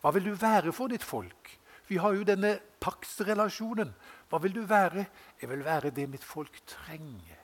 Hva 0.00 0.12
vil 0.12 0.24
du 0.24 0.34
være 0.34 0.72
for 0.72 0.92
ditt 0.92 1.04
folk? 1.04 1.58
Vi 1.88 1.96
har 1.96 2.12
jo 2.12 2.24
denne 2.24 2.58
paktsrelasjonen. 2.80 3.94
Hva 4.28 4.42
vil 4.42 4.54
du 4.54 4.60
være? 4.68 5.06
Jeg 5.40 5.48
vil 5.48 5.64
være 5.64 5.90
det 5.90 6.08
mitt 6.08 6.24
folk 6.24 6.60
trenger. 6.66 7.41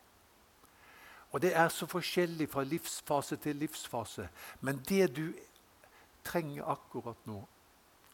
Og 1.33 1.43
det 1.43 1.53
er 1.57 1.69
så 1.69 1.87
forskjellig 1.87 2.49
fra 2.49 2.65
livsfase 2.65 3.37
til 3.37 3.57
livsfase. 3.57 4.29
Men 4.61 4.81
det 4.89 5.17
du 5.17 5.27
trenger 6.25 6.65
akkurat 6.65 7.27
nå 7.27 7.45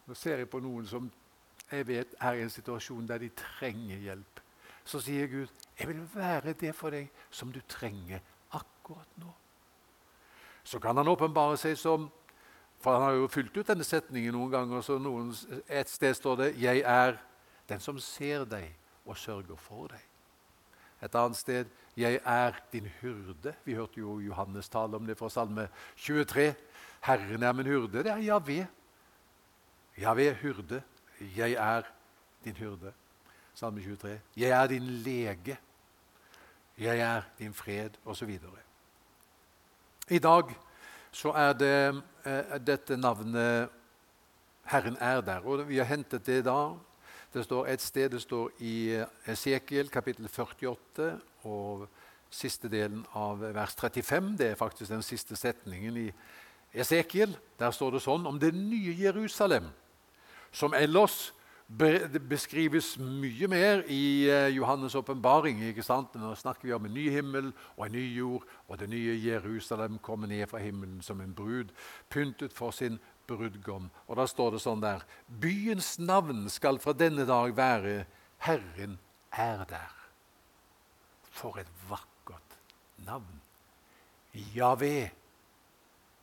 Nå 0.05 0.15
ser 0.15 0.37
jeg 0.37 0.51
på 0.53 0.61
noen 0.61 0.85
som 0.85 1.07
jeg 1.71 1.87
vet 1.89 2.11
er 2.21 2.37
i 2.37 2.43
en 2.45 2.51
situasjon 2.53 3.07
der 3.09 3.23
de 3.23 3.31
trenger 3.39 4.03
hjelp. 4.05 4.41
Så 4.85 5.01
sier 5.01 5.27
Gud, 5.27 5.47
'Jeg 5.79 5.89
vil 5.89 6.09
være 6.15 6.53
det 6.53 6.75
for 6.75 6.91
deg 6.91 7.09
som 7.31 7.53
du 7.53 7.61
trenger 7.69 8.21
akkurat 8.53 9.09
nå'. 9.17 9.33
Så 10.65 10.79
kan 10.79 10.97
han 10.97 11.09
åpenbare 11.09 11.57
seg 11.57 11.79
som 11.79 12.11
For 12.79 12.93
han 12.93 13.03
har 13.03 13.13
jo 13.13 13.29
fylt 13.29 13.57
ut 13.57 13.67
denne 13.67 13.85
setningen 13.85 14.33
noen 14.33 14.51
ganger. 14.51 14.81
så 14.81 14.99
noen, 14.99 15.35
Et 15.69 15.89
sted 15.89 16.15
står 16.15 16.37
det 16.37 16.61
'Jeg 16.61 16.83
er 16.85 17.17
den 17.69 17.81
som 17.81 17.99
ser 17.99 18.45
deg 18.45 18.77
og 19.07 19.17
sørger 19.17 19.57
for 19.57 19.89
deg'. 19.89 20.14
Et 21.05 21.15
annet 21.15 21.37
sted 21.37 21.67
'Jeg 21.97 22.21
er 22.25 22.53
din 22.73 22.87
hyrde'. 23.03 23.55
Vi 23.65 23.75
hørte 23.75 24.01
jo 24.01 24.19
Johannes 24.19 24.69
tale 24.69 24.97
om 24.97 25.07
det 25.07 25.19
fra 25.19 25.29
Salme 25.29 25.69
23. 25.97 26.55
'Herren 27.01 27.43
er 27.43 27.53
min 27.53 27.67
hyrde'. 27.67 28.03
Det 28.03 28.07
er 28.07 28.17
Javé. 28.17 28.67
Javé, 29.99 30.33
hyrde. 30.33 30.83
Jeg 31.37 31.53
er 31.53 31.83
din 32.45 32.57
hyrde. 32.57 32.93
Salme 33.55 33.81
23. 33.81 34.21
'Jeg 34.37 34.51
er 34.51 34.67
din 34.67 34.83
lege'. 34.83 35.57
'Jeg 36.79 36.99
er 36.99 37.23
din 37.39 37.55
fred', 37.55 37.99
osv. 38.05 38.39
I 40.11 40.19
dag 40.19 40.45
så 41.13 41.31
er 41.33 41.53
det 41.53 42.03
eh, 42.25 42.59
dette 42.67 42.97
navnet 42.97 43.69
'Herren 44.65 44.97
er 45.01 45.21
der'. 45.21 45.47
og 45.47 45.69
Vi 45.69 45.77
har 45.77 45.85
hentet 45.85 46.27
det 46.27 46.45
da. 46.45 46.75
Det 47.35 47.43
står 47.45 47.67
et 47.67 47.83
sted 47.83 48.13
det 48.15 48.21
står 48.23 48.53
i 48.63 48.75
eh, 48.95 49.31
Esekiel 49.33 49.89
kapittel 49.91 50.29
48 50.31 51.07
og 51.51 51.89
siste 52.31 52.69
delen 52.71 53.01
av 53.19 53.43
vers 53.43 53.75
35. 53.75 54.37
Det 54.39 54.53
er 54.53 54.59
faktisk 54.59 54.93
den 54.93 55.03
siste 55.03 55.35
setningen 55.37 55.97
i 55.99 56.05
Esekiel. 56.75 57.35
Der 57.59 57.75
står 57.75 57.97
det 57.97 58.05
sånn 58.05 58.27
om 58.31 58.39
det 58.39 58.53
nye 58.55 58.95
Jerusalem, 58.95 59.67
som 60.55 60.79
ellers 60.79 61.33
beskrives 62.29 62.93
mye 62.99 63.49
mer 63.51 63.83
i 63.91 64.29
eh, 64.31 64.55
Johannes' 64.55 64.95
åpenbaring. 64.95 65.59
Nå 65.59 66.35
snakker 66.39 66.69
vi 66.69 66.75
om 66.77 66.87
en 66.87 66.95
ny 66.95 67.09
himmel 67.11 67.51
og 67.77 67.87
en 67.87 67.97
ny 67.99 68.05
jord, 68.15 68.47
og 68.69 68.79
det 68.79 68.93
nye 68.93 69.19
Jerusalem 69.19 69.99
kommer 69.99 70.31
ned 70.31 70.47
fra 70.47 70.63
himmelen 70.63 71.03
som 71.03 71.21
en 71.21 71.35
brud, 71.35 71.75
pyntet 72.11 72.53
for 72.53 72.71
sin 72.71 73.01
brudgom. 73.27 73.91
Og 74.07 74.17
Da 74.17 74.27
står 74.27 74.55
det 74.55 74.63
sånn 74.65 74.83
der 74.85 75.05
Byens 75.27 75.99
navn 75.99 76.49
skal 76.53 76.81
fra 76.83 76.93
denne 76.97 77.27
dag 77.29 77.57
være 77.57 78.05
Herren 78.45 78.99
er 79.33 79.65
der. 79.69 79.95
For 81.35 81.59
et 81.59 81.71
vakkert 81.89 82.59
navn. 83.07 83.41
Javé, 84.35 85.11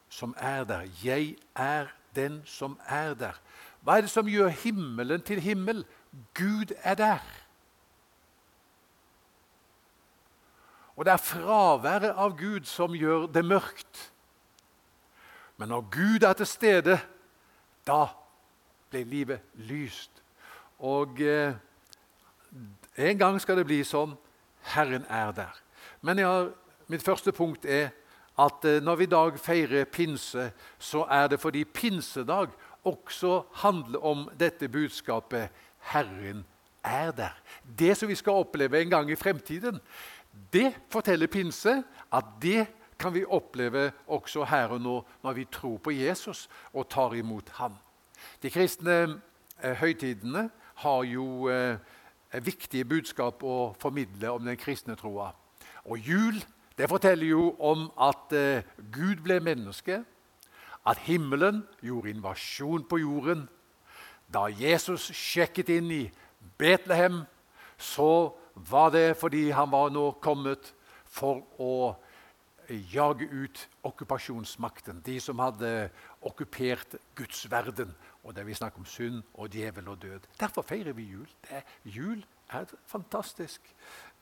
som 0.09 0.35
er 0.37 0.63
der. 0.67 0.87
Jeg 1.03 1.37
er 1.55 1.91
den 2.15 2.41
som 2.45 2.79
er 2.87 3.15
der. 3.15 3.37
Hva 3.81 3.97
er 3.97 4.05
det 4.05 4.11
som 4.13 4.27
gjør 4.29 4.51
himmelen 4.61 5.23
til 5.25 5.39
himmel? 5.41 5.85
Gud 6.37 6.75
er 6.83 6.95
der. 6.95 7.23
Og 10.95 11.05
det 11.05 11.13
er 11.13 11.23
fraværet 11.23 12.11
av 12.13 12.35
Gud 12.37 12.67
som 12.69 12.93
gjør 12.93 13.25
det 13.31 13.45
mørkt. 13.45 14.10
Men 15.61 15.69
når 15.69 15.81
Gud 15.93 16.23
er 16.25 16.33
til 16.33 16.47
stede, 16.49 16.95
da 17.87 18.05
blir 18.89 19.05
livet 19.05 19.43
lyst. 19.53 20.09
Og 20.79 21.21
eh, 21.21 21.53
en 22.97 23.17
gang 23.17 23.37
skal 23.41 23.61
det 23.61 23.67
bli 23.69 23.83
sånn 23.85 24.15
Herren 24.73 25.05
er 25.05 25.35
der. 25.37 25.59
Men 26.01 26.23
har, 26.25 26.49
mitt 26.89 27.05
første 27.05 27.29
punkt 27.29 27.69
er 27.69 27.91
at 28.41 28.65
eh, 28.65 28.81
når 28.81 29.03
vi 29.03 29.05
i 29.05 29.13
dag 29.13 29.37
feirer 29.37 29.85
pinse, 29.85 30.47
så 30.81 31.05
er 31.05 31.29
det 31.29 31.41
fordi 31.43 31.61
pinsedag 31.69 32.57
også 32.81 33.43
handler 33.61 34.01
om 34.01 34.25
dette 34.33 34.65
budskapet 34.65 35.53
Herren 35.93 36.41
er 36.81 37.13
der. 37.13 37.37
Det 37.61 37.93
som 37.97 38.09
vi 38.09 38.17
skal 38.17 38.41
oppleve 38.41 38.81
en 38.81 38.97
gang 38.97 39.13
i 39.13 39.21
fremtiden, 39.29 39.77
det 40.49 40.73
forteller 40.89 41.29
pinse 41.29 41.83
at 42.09 42.37
det 42.41 42.65
kan 43.01 43.13
vi 43.13 43.25
oppleve 43.25 43.89
også 44.07 44.45
her 44.49 44.75
og 44.75 44.81
nå 44.81 44.95
når 45.23 45.37
vi 45.39 45.47
tror 45.51 45.79
på 45.81 45.93
Jesus 45.95 46.47
og 46.73 46.89
tar 46.89 47.15
imot 47.17 47.49
ham. 47.57 47.75
De 48.41 48.49
kristne 48.53 48.97
eh, 49.63 49.75
høytidene 49.81 50.49
har 50.83 51.03
jo 51.09 51.49
eh, 51.49 51.77
viktige 52.45 52.85
budskap 52.85 53.43
å 53.43 53.73
formidle 53.79 54.31
om 54.31 54.45
den 54.45 54.59
kristne 54.59 54.95
troa. 54.95 55.31
Og 55.89 55.97
jul 55.97 56.37
det 56.77 56.89
forteller 56.89 57.27
jo 57.27 57.51
om 57.59 57.89
at 57.99 58.33
eh, 58.33 58.63
Gud 58.93 59.23
ble 59.25 59.39
menneske 59.43 60.01
at 60.87 61.01
himmelen 61.05 61.61
gjorde 61.83 62.09
invasjon 62.09 62.85
på 62.89 63.01
jorden. 63.03 63.43
Da 64.33 64.47
Jesus 64.49 65.11
sjekket 65.13 65.69
inn 65.69 65.91
i 65.91 66.03
Betlehem, 66.57 67.23
så 67.77 68.31
var 68.55 68.89
det 68.93 69.17
fordi 69.19 69.49
han 69.53 69.69
var 69.71 69.91
nå 69.93 70.11
kommet 70.23 70.73
for 71.05 71.43
å 71.59 71.93
jage 72.71 73.27
ut 73.31 73.63
okkupasjonsmakten, 73.83 75.01
de 75.05 75.19
som 75.19 75.39
hadde 75.39 75.89
okkupert 76.21 76.95
Guds 77.15 77.43
verden. 77.51 77.93
Og 78.23 78.35
det 78.35 78.45
vi 78.45 78.53
snakker 78.53 78.79
om 78.79 78.85
synd 78.85 79.23
og 79.33 79.49
djevel 79.53 79.89
og 79.89 80.01
død. 80.01 80.27
Derfor 80.39 80.61
feirer 80.61 80.93
vi 80.93 81.09
jul. 81.09 81.27
Er, 81.49 81.61
jul 81.85 82.23
er 82.49 82.69
fantastisk, 82.85 83.61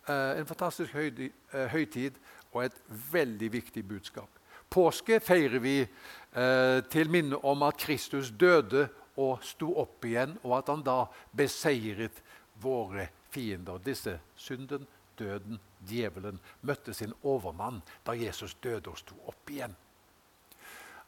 uh, 0.08 0.40
en 0.40 0.48
fantastisk 0.48 0.94
høytid, 0.94 1.36
uh, 1.54 1.66
høytid 1.74 2.20
og 2.54 2.66
et 2.66 2.78
veldig 3.12 3.52
viktig 3.54 3.88
budskap. 3.88 4.30
Påske 4.70 5.18
feirer 5.20 5.62
vi 5.64 5.80
eh, 5.82 6.80
til 6.94 7.10
minne 7.10 7.40
om 7.46 7.64
at 7.66 7.78
Kristus 7.82 8.30
døde 8.30 8.86
og 9.20 9.42
sto 9.44 9.72
opp 9.82 10.06
igjen, 10.06 10.36
og 10.44 10.60
at 10.60 10.70
han 10.70 10.84
da 10.86 11.00
beseiret 11.36 12.22
våre 12.62 13.08
fiender. 13.34 13.82
Disse 13.82 14.20
synden, 14.38 14.86
døden, 15.18 15.60
djevelen 15.88 16.40
møtte 16.68 16.94
sin 16.94 17.14
overmann 17.24 17.82
da 18.06 18.16
Jesus 18.18 18.56
døde 18.62 18.92
og 18.92 19.00
sto 19.00 19.16
opp 19.30 19.52
igjen. 19.54 19.76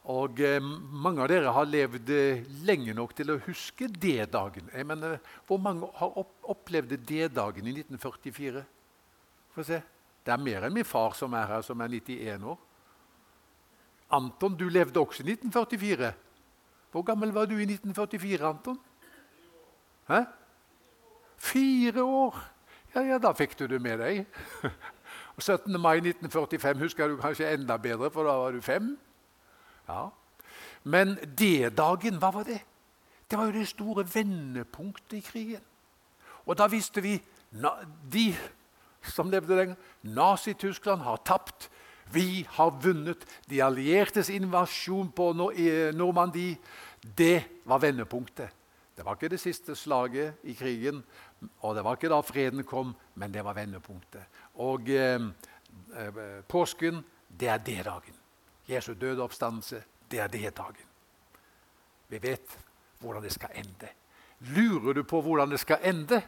Og 0.09 0.39
eh, 0.41 0.57
Mange 0.61 1.21
av 1.21 1.29
dere 1.29 1.53
har 1.53 1.67
levd 1.69 2.09
eh, 2.15 2.43
lenge 2.65 2.95
nok 2.97 3.13
til 3.17 3.33
å 3.33 3.39
huske 3.45 3.89
D-dagen. 3.91 4.71
Jeg 4.73 4.87
mener, 4.87 5.19
Hvor 5.47 5.61
mange 5.61 5.89
har 5.99 6.17
opp 6.17 6.37
opplevd 6.51 6.97
D-dagen 7.05 7.67
i 7.67 7.75
1944? 7.83 8.63
Få 9.53 9.63
se. 9.67 9.81
Det 10.25 10.33
er 10.33 10.41
mer 10.41 10.65
enn 10.65 10.73
min 10.73 10.87
far 10.87 11.13
som 11.17 11.33
er 11.33 11.47
her, 11.49 11.61
som 11.65 11.81
er 11.81 11.89
91 11.89 12.43
år. 12.49 12.57
Anton, 14.11 14.57
du 14.57 14.67
levde 14.69 14.99
også 14.99 15.23
i 15.23 15.31
1944. 15.31 16.11
Hvor 16.91 17.05
gammel 17.07 17.31
var 17.31 17.47
du 17.47 17.55
i 17.55 17.67
1944, 17.67 18.47
Anton? 18.47 18.79
Hæ? 20.09 20.25
Fire 21.37 22.03
år! 22.03 22.41
Ja, 22.95 23.01
ja, 23.07 23.17
da 23.23 23.31
fikk 23.31 23.55
du 23.59 23.67
det 23.71 23.79
med 23.81 24.01
deg. 24.03 24.25
Og 25.37 25.43
17. 25.43 25.71
mai 25.79 26.01
1945 26.01 26.81
husker 26.83 27.07
du 27.07 27.19
kanskje 27.21 27.53
enda 27.53 27.77
bedre, 27.79 28.11
for 28.11 28.27
da 28.27 28.35
var 28.35 28.51
du 28.51 28.61
fem. 28.61 28.97
Ja. 29.87 30.09
Men 30.83 31.15
D-dagen, 31.23 32.19
hva 32.19 32.33
var 32.35 32.47
det? 32.47 32.59
Det 33.31 33.39
var 33.39 33.47
jo 33.47 33.59
det 33.59 33.69
store 33.69 34.03
vendepunktet 34.13 35.21
i 35.21 35.23
krigen. 35.23 35.63
Og 36.45 36.57
da 36.57 36.67
visste 36.67 37.01
vi 37.01 37.21
De 38.11 38.35
som 39.03 39.29
levde 39.31 39.55
lenger 39.55 39.75
Nazi-Tyskland 40.03 41.01
har 41.01 41.17
tapt. 41.25 41.69
Vi 42.13 42.45
har 42.49 42.71
vunnet. 42.83 43.25
De 43.49 43.61
alliertes 43.61 44.29
invasjon 44.29 45.11
på 45.11 45.33
Normandie, 45.33 46.57
det 47.17 47.43
var 47.65 47.79
vendepunktet. 47.79 48.49
Det 48.95 49.05
var 49.05 49.15
ikke 49.15 49.31
det 49.31 49.39
siste 49.39 49.75
slaget 49.75 50.33
i 50.43 50.53
krigen, 50.53 51.03
og 51.61 51.75
det 51.75 51.83
var 51.83 51.97
ikke 51.97 52.11
da 52.11 52.19
freden 52.21 52.63
kom, 52.63 52.95
men 53.15 53.33
det 53.33 53.43
var 53.45 53.57
vendepunktet. 53.57 54.41
Og 54.61 54.89
eh, 54.89 55.21
eh 55.97 56.43
påsken, 56.47 57.03
det 57.27 57.47
er 57.47 57.57
det 57.57 57.85
dagen. 57.85 58.15
Jesu 58.67 58.93
døde 58.93 59.23
oppstandelse, 59.23 59.83
det 60.11 60.19
er 60.19 60.27
det 60.27 60.57
dagen. 60.57 60.87
Vi 62.07 62.21
vet 62.21 62.57
hvordan 62.99 63.23
det 63.23 63.31
skal 63.31 63.49
ende. 63.55 63.89
Lurer 64.39 64.93
du 64.93 65.03
på 65.03 65.21
hvordan 65.21 65.51
det 65.51 65.59
skal 65.59 65.79
ende? 65.83 66.21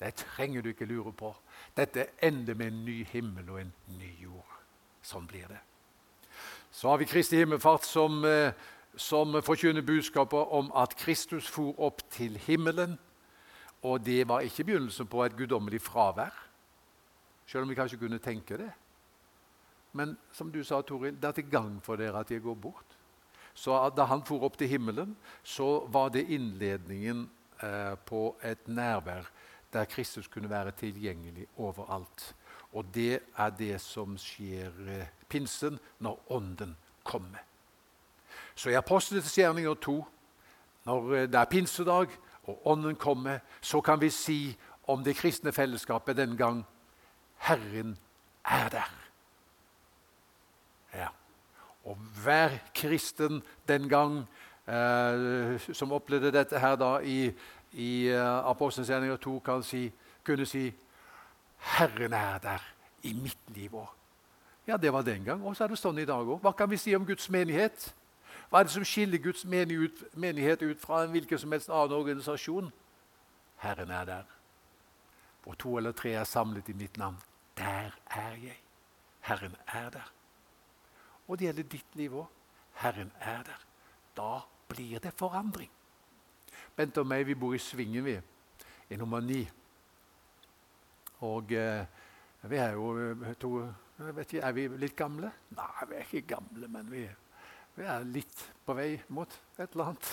Det 0.00 0.14
trenger 0.14 0.62
du 0.62 0.68
ikke 0.68 0.84
lure 0.84 1.12
på. 1.12 1.36
Dette 1.76 2.06
ender 2.22 2.54
med 2.54 2.66
en 2.66 2.84
ny 2.84 3.04
himmel 3.06 3.50
og 3.50 3.60
en 3.60 3.72
ny 3.98 4.12
jord. 4.22 4.58
Sånn 5.02 5.26
blir 5.26 5.46
det. 5.48 5.58
Så 6.70 6.88
har 6.88 6.98
vi 6.98 7.04
Kristi 7.04 7.36
himmelfart 7.36 7.86
som 7.86 8.24
eh, 8.24 8.52
som 8.98 9.42
forkynner 9.42 9.82
budskapet 9.82 10.50
om 10.50 10.72
at 10.74 10.96
Kristus 10.96 11.48
for 11.48 11.74
opp 11.80 12.02
til 12.10 12.36
himmelen. 12.46 12.98
Og 13.82 14.00
det 14.04 14.28
var 14.28 14.40
ikke 14.40 14.64
begynnelsen 14.64 15.06
på 15.06 15.22
et 15.24 15.36
guddommelig 15.36 15.80
fravær, 15.80 16.34
selv 17.46 17.62
om 17.62 17.70
vi 17.70 17.78
kanskje 17.78 17.98
kunne 17.98 18.18
tenke 18.18 18.58
det. 18.58 18.70
Men 19.92 20.16
som 20.32 20.50
du 20.52 20.60
sa, 20.64 20.80
Toril, 20.82 21.16
det 21.16 21.28
er 21.28 21.36
til 21.38 21.50
gang 21.50 21.78
for 21.82 21.96
dere 21.96 22.20
at 22.20 22.30
jeg 22.30 22.42
går 22.42 22.54
bort. 22.54 22.96
Så 23.54 23.90
Da 23.96 24.04
han 24.04 24.22
for 24.22 24.44
opp 24.44 24.58
til 24.58 24.68
himmelen, 24.68 25.16
så 25.42 25.86
var 25.88 26.08
det 26.08 26.28
innledningen 26.30 27.30
eh, 27.62 27.94
på 28.06 28.36
et 28.42 28.68
nærvær 28.68 29.26
der 29.72 29.84
Kristus 29.84 30.28
kunne 30.28 30.50
være 30.50 30.70
tilgjengelig 30.70 31.46
overalt. 31.56 32.34
Og 32.72 32.84
det 32.94 33.20
er 33.36 33.50
det 33.50 33.80
som 33.80 34.16
skjer 34.18 34.72
eh, 34.88 35.06
pinsen, 35.28 35.78
når 35.98 36.20
Ånden 36.30 36.76
kommer. 37.04 37.42
Så 38.54 38.70
i 38.70 38.74
Apostlenes 38.74 39.34
gjerninger 39.34 39.74
2, 39.74 40.06
når 40.84 41.14
eh, 41.14 41.28
det 41.28 41.34
er 41.40 41.50
pinsedag 41.50 42.08
og 42.48 42.66
Ånden 42.66 42.96
kommer, 42.96 43.38
så 43.60 43.80
kan 43.80 44.00
vi 44.00 44.10
si 44.10 44.56
om 44.88 45.04
det 45.04 45.16
kristne 45.16 45.52
fellesskapet 45.52 46.16
den 46.16 46.36
gang 46.36 46.64
Herren 47.44 47.98
er 48.44 48.68
der. 48.68 48.94
Ja. 50.94 51.08
Og 51.84 51.96
hver 52.22 52.50
kristen 52.74 53.42
den 53.68 53.88
gang 53.88 54.24
eh, 54.68 55.60
som 55.72 55.92
opplevde 55.92 56.32
dette 56.32 56.58
her 56.58 56.76
da 56.76 56.98
i, 57.04 57.30
i 57.72 58.08
eh, 58.08 58.48
Apostelens 58.48 58.88
gjerninger 58.88 59.16
2, 59.16 59.38
kan 59.38 59.62
si, 59.62 59.92
kunne 60.24 60.46
si 60.46 60.72
Herren 61.76 62.12
er 62.12 62.38
der 62.38 62.64
i 63.02 63.12
mitt 63.12 63.54
liv 63.54 63.74
òg. 63.74 63.88
Ja, 64.68 64.76
det 64.76 64.92
var 64.92 65.02
den 65.02 65.24
gang, 65.24 65.44
og 65.46 65.56
så 65.56 65.64
er 65.64 65.72
det 65.72 65.78
sånn 65.80 66.00
i 66.00 66.08
dag 66.08 66.28
òg. 66.28 66.40
Hva 66.42 66.52
kan 66.52 66.70
vi 66.70 66.76
si 66.80 66.96
om 66.96 67.06
Guds 67.06 67.30
menighet? 67.32 67.92
Hva 68.48 68.60
er 68.60 68.68
det 68.68 68.72
som 68.72 68.84
skiller 68.84 69.20
Guds 69.20 69.44
menighet 69.44 70.62
ut 70.62 70.80
fra 70.80 71.02
en 71.04 71.10
hvilken 71.12 71.38
som 71.38 71.52
helst 71.52 71.68
annen 71.68 71.96
organisasjon? 71.96 72.70
Herren 73.60 73.90
er 73.90 74.04
der. 74.04 74.24
Hvor 75.44 75.54
to 75.54 75.76
eller 75.76 75.92
tre 75.92 76.12
er 76.16 76.24
samlet 76.24 76.68
i 76.68 76.72
mitt 76.72 76.96
navn. 76.96 77.18
Der 77.56 77.92
er 78.10 78.30
jeg. 78.40 78.56
Herren 79.20 79.56
er 79.66 79.90
der. 79.90 80.12
Og 81.28 81.38
det 81.38 81.46
gjelder 81.46 81.62
ditt 81.62 81.96
liv 81.96 82.14
òg. 82.16 82.26
Herren 82.80 83.12
er 83.20 83.42
der. 83.42 83.64
Da 84.16 84.40
blir 84.68 84.98
det 84.98 85.12
forandring. 85.16 85.70
Bent 86.76 86.98
og 86.98 87.06
meg 87.06 87.26
vi 87.26 87.34
bor 87.34 87.54
i 87.54 87.58
Svingen, 87.58 88.04
vi. 88.04 88.16
I 88.90 88.96
nummer 88.96 89.20
ni. 89.20 89.42
Og 91.20 91.52
eh, 91.52 91.84
vi 92.42 92.56
er 92.56 92.72
jo 92.72 92.92
eh, 92.96 93.34
to 93.40 93.52
jeg 93.98 94.16
vet 94.16 94.32
ikke, 94.32 94.46
Er 94.46 94.52
vi 94.52 94.68
litt 94.78 94.96
gamle? 94.96 95.30
Nei, 95.56 95.86
vi 95.90 95.94
er 95.96 96.04
ikke 96.06 96.36
gamle, 96.36 96.68
men 96.70 96.90
vi, 96.90 97.08
vi 97.78 97.86
er 97.88 98.06
litt 98.06 98.44
på 98.66 98.76
vei 98.76 98.92
mot 99.14 99.32
et 99.58 99.66
eller 99.72 99.92
annet. 99.92 100.12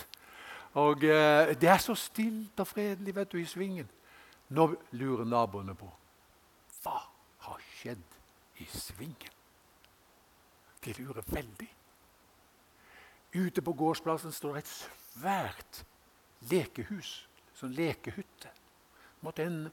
Og 0.81 1.05
eh, 1.07 1.53
det 1.59 1.69
er 1.71 1.81
så 1.81 1.95
stilt 1.97 2.59
og 2.59 2.67
fredelig 2.69 3.15
vet 3.15 3.31
du, 3.31 3.39
i 3.39 3.47
svingen. 3.49 3.89
Nå 4.55 4.67
lurer 4.97 5.25
naboene 5.25 5.75
på 5.77 5.89
hva 6.83 6.99
har 7.47 7.63
skjedd 7.79 8.19
i 8.61 8.67
svingen. 8.69 9.33
De 10.85 10.93
lurer 10.99 11.25
veldig. 11.31 11.71
Ute 13.35 13.63
på 13.65 13.73
gårdsplassen 13.73 14.31
står 14.31 14.59
et 14.59 14.69
svært 14.69 15.81
lekehus, 16.51 17.25
sånn 17.57 17.73
lekehytte. 17.73 18.51
Måtte 19.25 19.47
en 19.47 19.65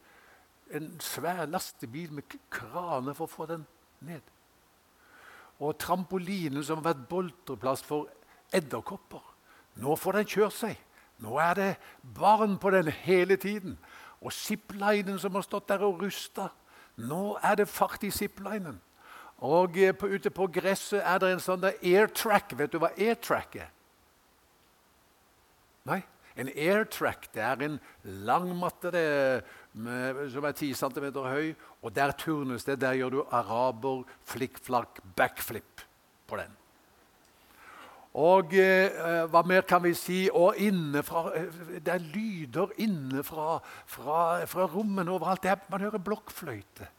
en 0.73 0.99
svær 0.99 1.45
lastebil 1.45 2.11
med 2.13 2.23
kraner 2.51 3.13
for 3.17 3.27
å 3.27 3.33
få 3.33 3.47
den 3.49 3.65
ned. 4.05 4.21
Og 5.63 5.77
trampolinen 5.79 6.63
som 6.65 6.81
har 6.81 6.91
vært 6.91 7.05
boltreplass 7.09 7.83
for 7.87 8.09
edderkopper. 8.53 9.21
Nå 9.79 9.95
får 9.97 10.19
den 10.19 10.29
kjørt 10.29 10.57
seg. 10.57 10.79
Nå 11.23 11.37
er 11.39 11.53
det 11.57 11.69
barn 12.15 12.57
på 12.59 12.73
den 12.73 12.91
hele 13.05 13.37
tiden. 13.39 13.77
Og 14.21 14.33
ziplinen 14.35 15.19
som 15.19 15.35
har 15.35 15.45
stått 15.45 15.69
der 15.71 15.85
og 15.87 16.01
rusta. 16.03 16.49
Nå 16.99 17.37
er 17.41 17.61
det 17.61 17.71
fart 17.71 18.03
i 18.03 18.11
ziplinen. 18.11 18.81
Og 19.43 19.77
eh, 19.77 19.95
på, 19.95 20.07
ute 20.07 20.31
på 20.31 20.47
gresset 20.53 21.01
er 21.01 21.19
det 21.19 21.33
en 21.33 21.43
sånn 21.43 21.65
airtrack. 21.71 22.53
Vet 22.59 22.75
du 22.75 22.79
hva 22.83 22.93
airtrack 22.95 23.57
er? 23.63 23.71
Nei? 25.89 25.99
En 26.39 26.49
airtrack 26.49 27.27
det 27.33 27.43
er 27.45 27.61
en 27.67 27.77
lang 28.03 28.49
matte 28.57 28.89
det, 28.93 29.05
med, 29.73 30.23
som 30.33 30.45
er 30.47 30.55
10 30.57 30.73
cm 30.79 31.07
høy. 31.21 31.53
Og 31.83 31.93
der 31.93 32.13
turnes 32.17 32.65
det. 32.65 32.79
Der 32.81 32.97
gjør 32.97 33.09
du 33.09 33.21
araber, 33.29 34.03
flikkflakk, 34.25 35.01
backflip 35.17 35.83
på 36.27 36.39
den. 36.41 36.59
Og 38.13 38.53
eh, 38.53 39.25
hva 39.29 39.41
mer 39.49 39.65
kan 39.65 39.81
vi 39.81 39.93
si? 39.97 40.27
Og 40.29 40.57
innefra, 40.61 41.31
eh, 41.37 41.79
Det 41.81 41.93
er 41.93 42.09
lyder 42.13 42.73
inne 42.77 43.23
fra, 43.25 43.57
fra, 43.85 44.45
fra 44.45 44.67
rommene 44.69 45.11
overalt. 45.11 45.45
Er, 45.45 45.61
man 45.69 45.81
hører 45.81 45.97
blokkfløyte. 45.97 46.89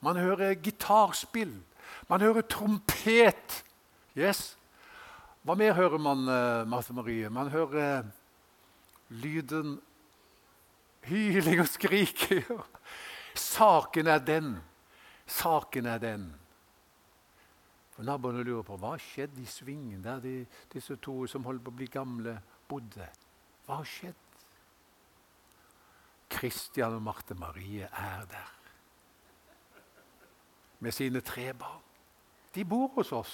Man 0.00 0.16
hører 0.16 0.54
gitarspill. 0.54 1.52
Man 2.08 2.20
hører 2.20 2.42
trompet. 2.48 3.64
Yes. 4.16 4.56
Hva 5.44 5.56
mer 5.56 5.74
hører 5.76 6.00
man, 6.00 6.24
Marte 6.68 6.92
Marie? 6.96 7.28
Man 7.28 7.50
hører 7.52 8.04
lyden 9.08 9.80
hyling 11.08 11.60
og 11.60 11.68
skriking. 11.68 12.44
Saken 13.34 14.06
er 14.06 14.18
den. 14.18 14.56
Saken 15.26 15.86
er 15.86 15.98
den. 15.98 16.26
Og 17.96 18.04
Naboene 18.04 18.42
lurer 18.42 18.64
på 18.66 18.76
hva 18.80 18.96
skjedde 18.98 19.42
i 19.42 19.46
svingen 19.46 20.02
der 20.02 20.22
de, 20.22 20.34
disse 20.72 20.96
to 21.02 21.26
som 21.30 21.44
holdt 21.46 21.62
på 21.64 21.70
å 21.70 21.78
bli 21.78 21.86
gamle, 21.90 22.38
bodde. 22.68 23.08
Hva 23.66 23.82
skjedde? 23.86 23.90
skjedd? 23.94 24.20
Kristian 26.34 26.96
og 26.96 27.02
Marte 27.04 27.34
Marie 27.38 27.86
er 27.86 28.24
der 28.30 28.52
med 30.84 30.92
sine 30.92 31.20
tre 31.20 31.52
barn. 31.56 31.80
De 32.54 32.64
bor 32.64 32.90
hos 32.96 33.12
oss. 33.12 33.32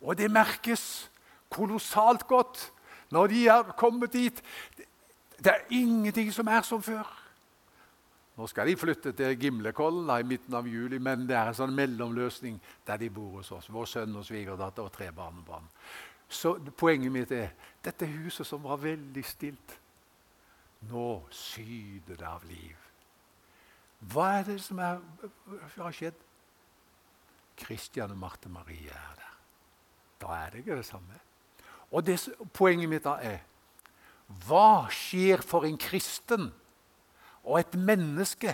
Og 0.00 0.16
det 0.18 0.30
merkes 0.30 1.10
kolossalt 1.52 2.26
godt 2.26 2.72
når 3.10 3.32
de 3.32 3.46
er 3.48 3.72
kommet 3.78 4.12
dit. 4.12 4.42
Det 5.38 5.52
er 5.52 5.66
ingenting 5.70 6.32
som 6.34 6.48
er 6.48 6.62
som 6.66 6.82
før. 6.82 7.06
Nå 8.38 8.46
skal 8.46 8.68
de 8.70 8.76
flytte 8.78 9.12
til 9.18 9.34
Gimlekollen 9.40 10.10
i 10.14 10.26
midten 10.26 10.54
av 10.54 10.66
juli, 10.70 11.00
men 11.02 11.24
det 11.26 11.34
er 11.34 11.48
en 11.50 11.56
sånn 11.58 11.74
mellomløsning 11.74 12.60
der 12.86 13.00
de 13.00 13.08
bor 13.10 13.40
hos 13.40 13.50
oss. 13.56 13.66
Vår 13.72 13.88
sønn 13.90 14.14
og 14.14 14.26
svigerdatter 14.28 14.86
og 14.86 14.92
tre 14.94 15.08
barnebarn. 15.14 15.66
Så 16.28 16.54
Poenget 16.78 17.12
mitt 17.12 17.32
er 17.34 17.50
dette 17.82 18.06
huset 18.06 18.46
som 18.46 18.62
var 18.62 18.78
veldig 18.82 19.24
stilt. 19.26 19.74
Nå 20.86 21.08
syder 21.34 22.14
det 22.20 22.28
av 22.28 22.44
liv. 22.46 22.76
Hva 24.12 24.28
er 24.38 24.44
det 24.52 24.60
som 24.62 24.78
er, 24.78 25.00
har 25.74 25.96
skjedd? 25.96 26.26
Kristian 27.58 28.14
og 28.14 28.20
Marte 28.22 28.52
Marie 28.52 28.92
er 28.94 29.16
der. 29.18 29.32
Da 30.22 30.36
er 30.44 30.52
det 30.52 30.62
ikke 30.62 30.78
det 30.78 30.86
samme. 30.86 31.18
Og 31.90 32.06
det, 32.06 32.18
Poenget 32.52 32.88
mitt 32.90 33.04
da 33.04 33.16
er 33.24 33.44
hva 34.44 34.88
skjer 34.92 35.40
for 35.40 35.64
en 35.64 35.78
kristen 35.80 36.50
og 37.40 37.60
et 37.62 37.76
menneske 37.80 38.52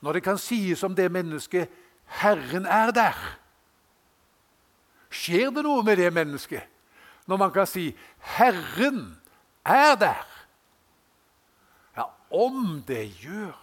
når 0.00 0.16
det 0.16 0.22
kan 0.22 0.38
sies 0.38 0.82
om 0.86 0.94
det 0.94 1.10
mennesket 1.12 1.68
'Herren 2.06 2.66
er 2.66 2.90
der'? 2.90 3.38
Skjer 5.10 5.50
det 5.50 5.64
noe 5.66 5.82
med 5.82 5.96
det 5.96 6.12
mennesket 6.12 6.62
når 7.26 7.36
man 7.36 7.50
kan 7.50 7.66
si 7.66 7.96
'Herren 8.18 9.18
er 9.64 9.94
der'? 9.96 10.30
Ja, 11.96 12.04
om 12.30 12.82
det 12.86 13.10
gjør. 13.18 13.58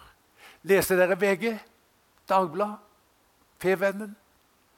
Leser 0.62 0.96
dere 0.96 1.20
VG, 1.20 1.58
Dagblad, 2.28 2.76
Fevennen? 3.58 4.16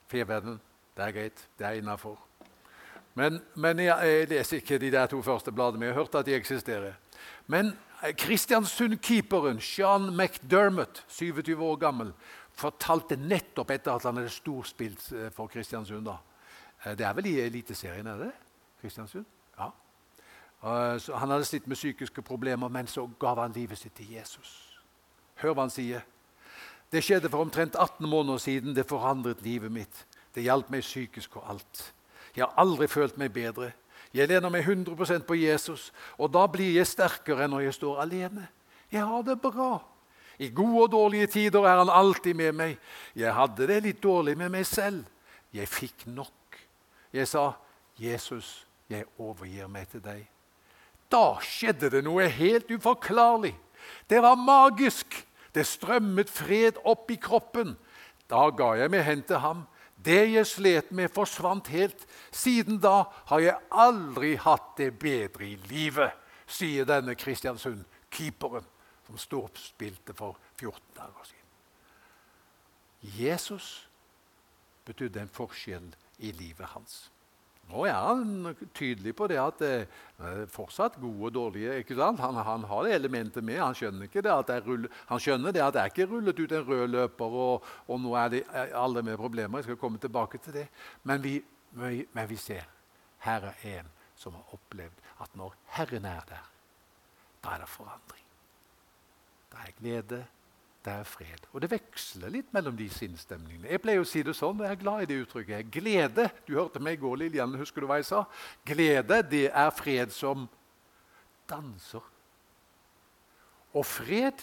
Fevennen, 0.08 0.60
det 0.96 1.04
er 1.04 1.10
greit. 1.10 1.48
Det 1.58 1.66
er 1.66 1.70
innafor. 1.70 2.29
Men, 3.20 3.40
men 3.60 3.82
jeg, 3.84 4.08
jeg, 4.08 4.28
leser 4.30 4.60
ikke 4.62 4.78
de 4.80 4.90
der 4.94 5.08
to 5.12 5.20
første 5.22 5.52
bladene, 5.52 5.80
men 5.80 5.90
jeg 5.90 5.94
har 5.94 6.00
hørt 6.00 6.14
at 6.16 6.28
de 6.28 6.36
eksisterer. 6.38 6.94
Men 7.52 7.74
eh, 8.00 8.14
Kristiansund-keeperen 8.16 9.60
Sean 9.60 10.08
McDermott, 10.16 11.02
27 11.08 11.52
år 11.60 11.76
gammel, 11.82 12.14
fortalte 12.56 13.18
nettopp 13.20 13.74
etter 13.76 13.92
at 13.92 14.08
han 14.08 14.22
hadde 14.22 14.32
storspilt 14.32 15.04
eh, 15.12 15.28
for 15.36 15.52
Kristiansund. 15.52 16.06
da. 16.08 16.16
Eh, 16.84 16.96
det 16.96 17.06
er 17.06 17.18
vel 17.18 17.28
i 17.28 17.36
Eliteserien, 17.44 18.08
er 18.08 18.24
det? 18.24 18.32
Kristiansund? 18.80 19.28
Ja. 19.58 19.70
Så 21.00 21.16
han 21.16 21.30
hadde 21.32 21.44
slitt 21.48 21.68
med 21.68 21.76
psykiske 21.76 22.22
problemer, 22.22 22.68
men 22.68 22.88
så 22.88 23.06
gav 23.20 23.38
han 23.40 23.52
livet 23.56 23.80
sitt 23.80 23.94
til 23.96 24.10
Jesus. 24.12 24.50
Hør 25.40 25.54
hva 25.54 25.64
han 25.64 25.72
sier. 25.72 26.04
Det 26.92 27.00
skjedde 27.04 27.30
for 27.32 27.44
omtrent 27.44 27.76
18 27.76 28.04
måneder 28.08 28.40
siden. 28.40 28.74
Det 28.76 28.88
forandret 28.88 29.40
livet 29.42 29.72
mitt. 29.72 30.04
Det 30.34 30.44
hjalp 30.44 30.68
meg 30.72 30.84
psykisk 30.84 31.38
og 31.40 31.48
alt. 31.54 31.86
Jeg 32.36 32.44
har 32.44 32.54
aldri 32.60 32.88
følt 32.88 33.18
meg 33.18 33.32
bedre. 33.32 33.72
Jeg 34.14 34.28
lener 34.28 34.50
meg 34.50 34.66
100% 34.66 35.26
på 35.26 35.36
Jesus, 35.38 35.90
og 36.18 36.32
da 36.34 36.46
blir 36.50 36.72
jeg 36.74 36.88
sterkere 36.90 37.44
enn 37.46 37.54
når 37.54 37.68
jeg 37.68 37.76
står 37.78 38.02
alene. 38.02 38.48
Jeg 38.90 39.06
har 39.06 39.22
det 39.22 39.38
bra. 39.42 39.78
I 40.40 40.48
gode 40.54 40.82
og 40.82 40.92
dårlige 40.92 41.26
tider 41.26 41.66
er 41.68 41.82
han 41.82 41.92
alltid 41.92 42.34
med 42.34 42.56
meg. 42.56 42.78
Jeg 43.14 43.34
hadde 43.36 43.66
det 43.68 43.82
litt 43.84 44.02
dårlig 44.02 44.36
med 44.40 44.50
meg 44.50 44.66
selv. 44.66 45.04
Jeg 45.52 45.68
fikk 45.68 46.06
nok. 46.06 46.58
Jeg 47.12 47.28
sa, 47.28 47.52
'Jesus, 47.98 48.66
jeg 48.88 49.04
overgir 49.18 49.66
meg 49.66 49.88
til 49.88 50.00
deg. 50.00 50.26
Da 51.10 51.38
skjedde 51.42 51.90
det 51.90 52.04
noe 52.04 52.28
helt 52.28 52.70
uforklarlig. 52.70 53.54
Det 54.10 54.22
var 54.22 54.34
magisk. 54.34 55.26
Det 55.54 55.66
strømmet 55.66 56.30
fred 56.30 56.78
opp 56.84 57.10
i 57.10 57.18
kroppen. 57.18 57.76
Da 58.30 58.50
ga 58.50 58.72
jeg 58.78 58.90
meg 58.90 59.04
hen 59.04 59.22
til 59.22 59.42
ham. 59.42 59.66
Det 60.04 60.22
jeg 60.32 60.46
slet 60.48 60.90
med, 60.96 61.12
forsvant 61.12 61.68
helt. 61.74 62.06
Siden 62.32 62.80
da 62.80 63.04
har 63.28 63.42
jeg 63.44 63.60
aldri 63.70 64.34
hatt 64.40 64.72
det 64.80 64.94
bedre 65.00 65.44
i 65.50 65.56
livet, 65.68 66.16
sier 66.50 66.88
denne 66.88 67.14
Kristiansund-keeperen 67.18 68.66
som 69.06 69.20
storspilte 69.20 70.14
for 70.16 70.38
14 70.56 70.80
dager 70.96 71.28
siden. 71.28 71.38
Jesus 73.20 73.88
betydde 74.84 75.22
en 75.22 75.32
forskjell 75.32 75.88
i 76.18 76.32
livet 76.36 76.72
hans. 76.74 77.08
Nå 77.70 77.84
er 77.86 77.94
han 77.94 78.56
tydelig 78.74 79.12
på 79.16 79.28
det 79.30 79.38
at 79.38 79.60
det 79.62 79.70
er 80.18 80.40
fortsatt 80.50 80.98
gode 81.00 81.28
og 81.28 81.34
dårlige. 81.34 81.76
ikke 81.82 81.94
sant? 81.98 82.20
Han, 82.22 82.34
han 82.34 82.66
har 82.66 82.86
det 82.86 82.96
elementet 82.96 83.46
med. 83.46 83.60
Han 83.62 83.76
skjønner, 83.78 84.08
ikke 84.08 84.24
det 84.26 84.32
at 84.34 84.50
det 84.50 84.56
er 84.58 84.66
rull, 84.66 84.88
han 85.10 85.22
skjønner 85.22 85.54
det 85.54 85.62
at 85.64 85.78
jeg 85.78 85.92
ikke 85.92 86.08
rullet 86.10 86.42
ut 86.42 86.56
en 86.56 86.66
rød 86.66 86.84
løper, 86.96 87.38
og, 87.46 87.70
og 87.86 88.02
nå 88.02 88.16
er 88.18 88.34
det 88.34 88.42
alle 88.74 89.04
med 89.06 89.20
problemer. 89.20 89.62
Jeg 89.62 89.70
skal 89.70 89.80
komme 89.80 90.02
tilbake 90.02 90.42
til 90.42 90.58
det. 90.60 90.66
Men 91.06 91.22
vi, 91.22 91.38
men 91.78 92.28
vi 92.28 92.40
ser 92.40 92.66
her 93.24 93.50
er 93.52 93.64
en 93.78 93.94
som 94.18 94.34
har 94.36 94.56
opplevd 94.56 95.06
at 95.22 95.36
når 95.38 95.54
Herren 95.76 96.04
er 96.08 96.26
der, 96.28 96.50
da 97.44 97.54
er 97.54 97.62
det 97.62 97.70
forandring. 97.72 98.26
Det 99.50 99.62
er 99.66 99.78
glede, 99.78 100.24
det 100.84 100.92
er 100.92 101.04
fred. 101.04 101.42
Og 101.52 101.60
det 101.60 101.70
veksler 101.70 102.32
litt 102.32 102.52
mellom 102.56 102.76
de 102.76 102.86
sinnsstemningene. 102.92 103.68
Jeg 103.68 103.82
pleier 103.84 104.00
å 104.00 104.08
si 104.08 104.22
det 104.24 104.32
sånn, 104.36 104.62
og 104.62 104.64
jeg 104.64 104.78
er 104.78 104.80
glad 104.80 105.02
i 105.04 105.08
det 105.10 105.18
uttrykket. 105.26 105.68
Glede 105.72 106.30
Du 106.46 106.54
hørte 106.56 106.80
meg 106.80 106.96
i 106.96 107.02
går, 107.02 107.18
Lillian. 107.20 107.58
Husker 107.60 107.84
du 107.84 107.88
hva 107.90 107.98
jeg 108.00 108.08
sa? 108.08 108.22
Glede, 108.64 109.20
det 109.28 109.50
er 109.52 109.70
fred 109.76 110.14
som 110.16 110.48
danser. 111.50 112.06
Og 113.76 113.84
fred, 113.86 114.40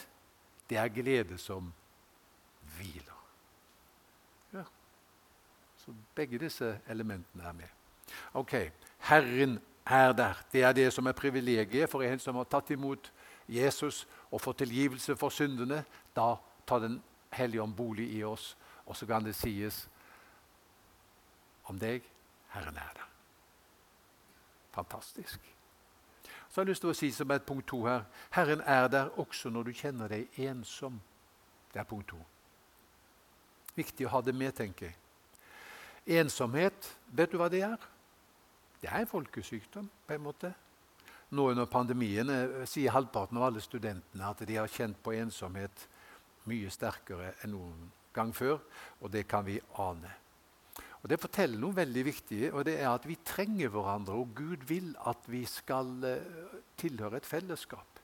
det 0.69 0.77
er 0.77 0.93
glede 0.93 1.37
som 1.41 1.71
hviler. 2.77 3.23
Ja. 4.53 4.63
Så 5.81 5.95
begge 6.15 6.37
disse 6.37 6.75
elementene 6.89 7.49
er 7.49 7.57
med. 7.57 7.73
Ok, 8.37 8.53
Herren 9.09 9.57
er 9.85 10.13
der. 10.13 10.45
Det 10.51 10.63
er 10.63 10.73
det 10.73 10.93
som 10.93 11.05
er 11.07 11.17
privilegiet 11.17 11.89
for 11.89 12.05
en 12.05 12.19
som 12.19 12.35
har 12.35 12.47
tatt 12.51 12.71
imot 12.71 13.11
Jesus 13.47 14.05
og 14.31 14.41
fått 14.41 14.57
tilgivelse 14.63 15.15
for 15.15 15.31
syndene. 15.31 15.83
Da 16.17 16.35
tar 16.65 16.79
Den 16.83 17.01
hellige 17.31 17.61
ånd 17.61 17.75
bolig 17.75 18.09
i 18.17 18.23
oss, 18.23 18.55
og 18.85 18.95
så 18.97 19.05
kan 19.05 19.23
det 19.23 19.35
sies 19.35 19.85
om 21.67 21.77
deg 21.79 22.01
Herren 22.53 22.77
er 22.77 22.93
der. 22.95 23.07
Fantastisk. 24.71 25.39
Så 26.49 26.61
har 26.61 26.65
jeg 26.65 26.71
lyst 26.71 26.81
til 26.81 26.89
å 26.89 26.97
si 26.97 27.11
som 27.11 27.31
et 27.31 27.45
punkt 27.45 27.67
to 27.67 27.83
her 27.85 28.05
Herren 28.31 28.63
er 28.65 28.87
der 28.87 29.11
også 29.19 29.51
når 29.53 29.67
du 29.67 29.73
kjenner 29.75 30.09
deg 30.09 30.39
ensom. 30.47 31.01
Det 31.73 31.81
er 31.81 31.89
punkt 31.89 32.07
to. 32.09 32.19
Viktig 33.75 34.07
å 34.07 34.13
ha 34.15 34.21
det 34.25 34.33
med, 34.33 34.55
tenker 34.57 34.87
jeg. 34.87 34.95
Ensomhet, 36.21 36.87
vet 37.11 37.31
du 37.31 37.37
hva 37.37 37.49
det 37.51 37.61
er? 37.67 37.77
Det 38.81 38.89
er 38.89 39.03
en 39.03 39.11
folkesykdom, 39.11 39.89
på 40.07 40.15
en 40.15 40.23
måte. 40.23 40.53
Nå 41.35 41.49
under 41.51 41.67
pandemien 41.67 42.29
eh, 42.31 42.63
sier 42.69 42.95
halvparten 42.95 43.37
av 43.37 43.49
alle 43.49 43.61
studentene 43.61 44.29
at 44.29 44.41
de 44.47 44.55
har 44.55 44.71
kjent 44.71 44.97
på 45.03 45.13
ensomhet 45.17 45.87
mye 46.47 46.71
sterkere 46.73 47.33
enn 47.43 47.53
noen 47.55 47.91
gang 48.15 48.33
før, 48.35 48.61
og 49.01 49.11
det 49.13 49.27
kan 49.29 49.45
vi 49.45 49.59
ane. 49.83 50.13
Og 51.03 51.11
Det 51.11 51.19
forteller 51.21 51.61
noe 51.61 51.77
veldig 51.77 52.03
viktig, 52.03 52.41
og 52.51 52.65
det 52.67 52.79
er 52.81 52.89
at 52.89 53.05
vi 53.07 53.15
trenger 53.23 53.69
hverandre. 53.71 54.17
Og 54.17 54.33
Gud 54.35 54.65
vil 54.67 54.89
at 55.07 55.29
vi 55.29 55.43
skal 55.47 55.93
uh, 56.03 56.57
tilhøre 56.75 57.21
et 57.21 57.29
fellesskap. 57.29 58.01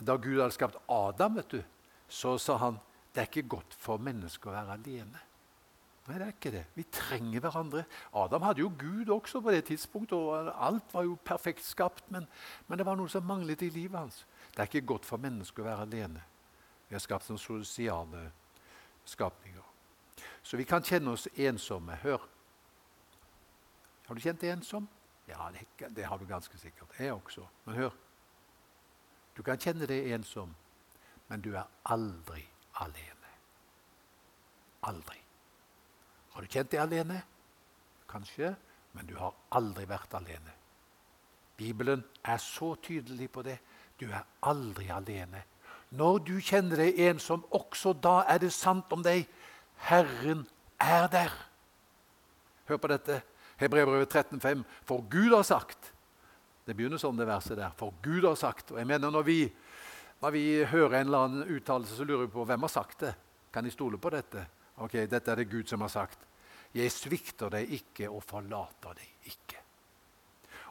Da 0.00 0.16
Gud 0.16 0.40
hadde 0.40 0.56
skapt 0.56 0.80
Adam, 0.90 1.38
vet 1.38 1.54
du, 1.54 1.60
så 2.08 2.36
sa 2.40 2.58
han 2.60 2.80
det 3.14 3.22
er 3.22 3.28
ikke 3.30 3.50
godt 3.56 3.74
for 3.74 4.02
mennesker 4.02 4.50
å 4.50 4.54
være 4.54 4.76
alene. 4.78 5.22
Nei, 6.06 6.16
det 6.16 6.26
er 6.26 6.34
ikke 6.34 6.52
det. 6.54 6.62
Vi 6.74 6.84
trenger 6.90 7.42
hverandre. 7.44 7.82
Adam 8.16 8.44
hadde 8.46 8.62
jo 8.62 8.70
Gud 8.78 9.10
også 9.14 9.42
på 9.42 9.52
det 9.54 9.64
tidspunktet, 9.68 10.16
og 10.16 10.52
alt 10.54 10.94
var 10.94 11.06
jo 11.06 11.18
perfekt 11.24 11.64
skapt, 11.66 12.06
men, 12.10 12.26
men 12.68 12.80
det 12.80 12.86
var 12.86 12.98
noe 12.98 13.10
som 13.12 13.26
manglet 13.26 13.62
i 13.66 13.70
livet 13.74 13.98
hans. 13.98 14.22
Det 14.50 14.62
er 14.62 14.70
ikke 14.70 14.88
godt 14.94 15.08
for 15.08 15.22
mennesker 15.22 15.62
å 15.62 15.68
være 15.68 15.86
alene. 15.88 16.24
Vi 16.90 16.94
har 16.94 17.00
skapt 17.00 17.24
som 17.24 17.38
sosiale 17.38 18.32
skapninger. 19.04 19.62
Så 20.42 20.56
vi 20.56 20.64
kan 20.64 20.82
kjenne 20.82 21.14
oss 21.14 21.28
ensomme. 21.36 21.94
Hør. 22.02 22.24
Har 24.06 24.14
du 24.14 24.20
kjent 24.20 24.42
deg 24.42 24.56
ensom? 24.56 24.88
Ja, 25.28 25.46
det, 25.54 25.92
det 25.94 26.04
har 26.10 26.18
du 26.18 26.26
ganske 26.26 26.58
sikkert. 26.58 26.90
Jeg 26.98 27.12
også. 27.14 27.46
Men 27.64 27.76
hør. 27.78 27.94
Du 29.36 29.42
kan 29.46 29.60
kjenne 29.62 29.86
deg 29.86 30.10
ensom, 30.10 30.50
men 31.28 31.40
du 31.40 31.52
er 31.54 31.68
aldri 31.94 32.42
alene. 32.82 33.30
Aldri. 34.90 35.20
Har 36.34 36.42
du 36.42 36.50
kjent 36.50 36.72
deg 36.74 36.82
alene? 36.82 37.20
Kanskje, 38.10 38.50
men 38.92 39.06
du 39.06 39.14
har 39.20 39.38
aldri 39.54 39.86
vært 39.86 40.18
alene. 40.18 40.56
Bibelen 41.56 42.02
er 42.24 42.42
så 42.42 42.74
tydelig 42.82 43.30
på 43.30 43.46
det. 43.46 43.60
Du 44.00 44.08
er 44.10 44.26
aldri 44.42 44.90
alene. 44.90 45.44
Når 45.90 46.18
du 46.22 46.36
kjenner 46.38 46.84
deg 46.84 46.98
ensom, 47.08 47.42
også 47.50 47.92
da 47.98 48.20
er 48.30 48.38
det 48.44 48.52
sant 48.54 48.92
om 48.94 49.02
deg. 49.02 49.26
Herren 49.88 50.44
er 50.78 51.08
der. 51.10 51.32
Hør 52.70 52.78
på 52.78 52.90
dette. 52.92 53.20
Hebrevet 53.60 54.14
13,5. 54.14 54.62
For 54.88 55.04
Gud 55.10 55.34
har 55.34 55.42
sagt 55.46 55.92
Det 56.64 56.76
begynner 56.76 57.00
sånn, 57.00 57.16
det 57.18 57.26
verset 57.26 57.58
der. 57.58 57.72
For 57.76 57.96
Gud 58.04 58.24
har 58.28 58.36
sagt. 58.38 58.70
Og 58.70 58.78
jeg 58.78 58.86
mener 58.86 59.10
Når 59.10 59.24
vi, 59.26 59.40
når 60.22 60.30
vi 60.30 60.44
hører 60.64 61.00
en 61.00 61.06
eller 61.08 61.26
annen 61.26 61.56
uttalelse, 61.56 61.96
så 61.96 62.04
lurer 62.04 62.28
vi 62.28 62.34
på 62.36 62.44
hvem 62.46 62.68
har 62.68 62.72
sagt 62.72 63.00
det. 63.00 63.14
Kan 63.50 63.64
de 63.66 63.72
stole 63.74 63.98
på 63.98 64.12
dette? 64.14 64.44
Ok, 64.80 64.92
Dette 65.10 65.32
er 65.32 65.40
det 65.40 65.50
Gud 65.50 65.66
som 65.66 65.80
har 65.80 65.90
sagt. 65.90 66.18
Jeg 66.74 66.92
svikter 66.94 67.50
deg 67.50 67.72
ikke 67.74 68.06
og 68.08 68.22
forlater 68.22 68.94
deg 68.94 69.32
ikke. 69.32 69.58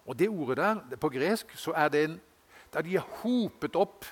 Og 0.05 0.15
Det 0.17 0.29
ordet 0.29 0.57
der, 0.57 0.97
på 0.97 1.09
gresk, 1.09 1.51
så 1.57 1.73
er 1.75 1.89
det 1.89 2.03
en, 2.03 2.19
der 2.73 2.81
de 2.81 2.95
er 2.95 3.11
hopet 3.21 3.75
opp 3.75 4.05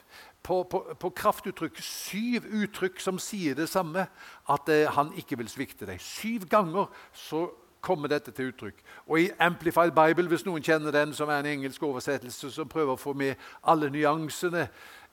på, 0.48 0.64
på, 0.64 0.84
på, 1.00 1.10
kraftuttrykk 1.12 1.80
syv 1.84 2.46
uttrykk 2.62 3.02
som 3.04 3.20
sier 3.20 3.58
det 3.58 3.68
samme, 3.70 4.06
at 4.48 4.70
eh, 4.72 4.88
han 4.96 5.12
ikke 5.20 5.40
vil 5.42 5.50
svikte 5.52 5.88
deg. 5.90 6.00
Syv 6.04 6.48
ganger 6.50 6.88
så 7.16 7.50
kommer 7.84 8.12
dette 8.12 8.32
til 8.36 8.52
uttrykk. 8.52 8.80
Og 9.08 9.20
I 9.22 9.28
Amplified 9.44 9.92
Bible, 9.96 10.28
hvis 10.32 10.46
noen 10.48 10.64
kjenner 10.64 10.96
den, 10.96 11.14
som 11.16 11.30
er 11.30 11.44
en 11.44 11.52
engelsk 11.52 11.84
oversettelse 11.84 12.52
som 12.54 12.72
prøver 12.72 12.96
å 12.96 13.02
få 13.02 13.14
med 13.18 13.36
alle 13.68 13.92
nyansene 13.94 14.68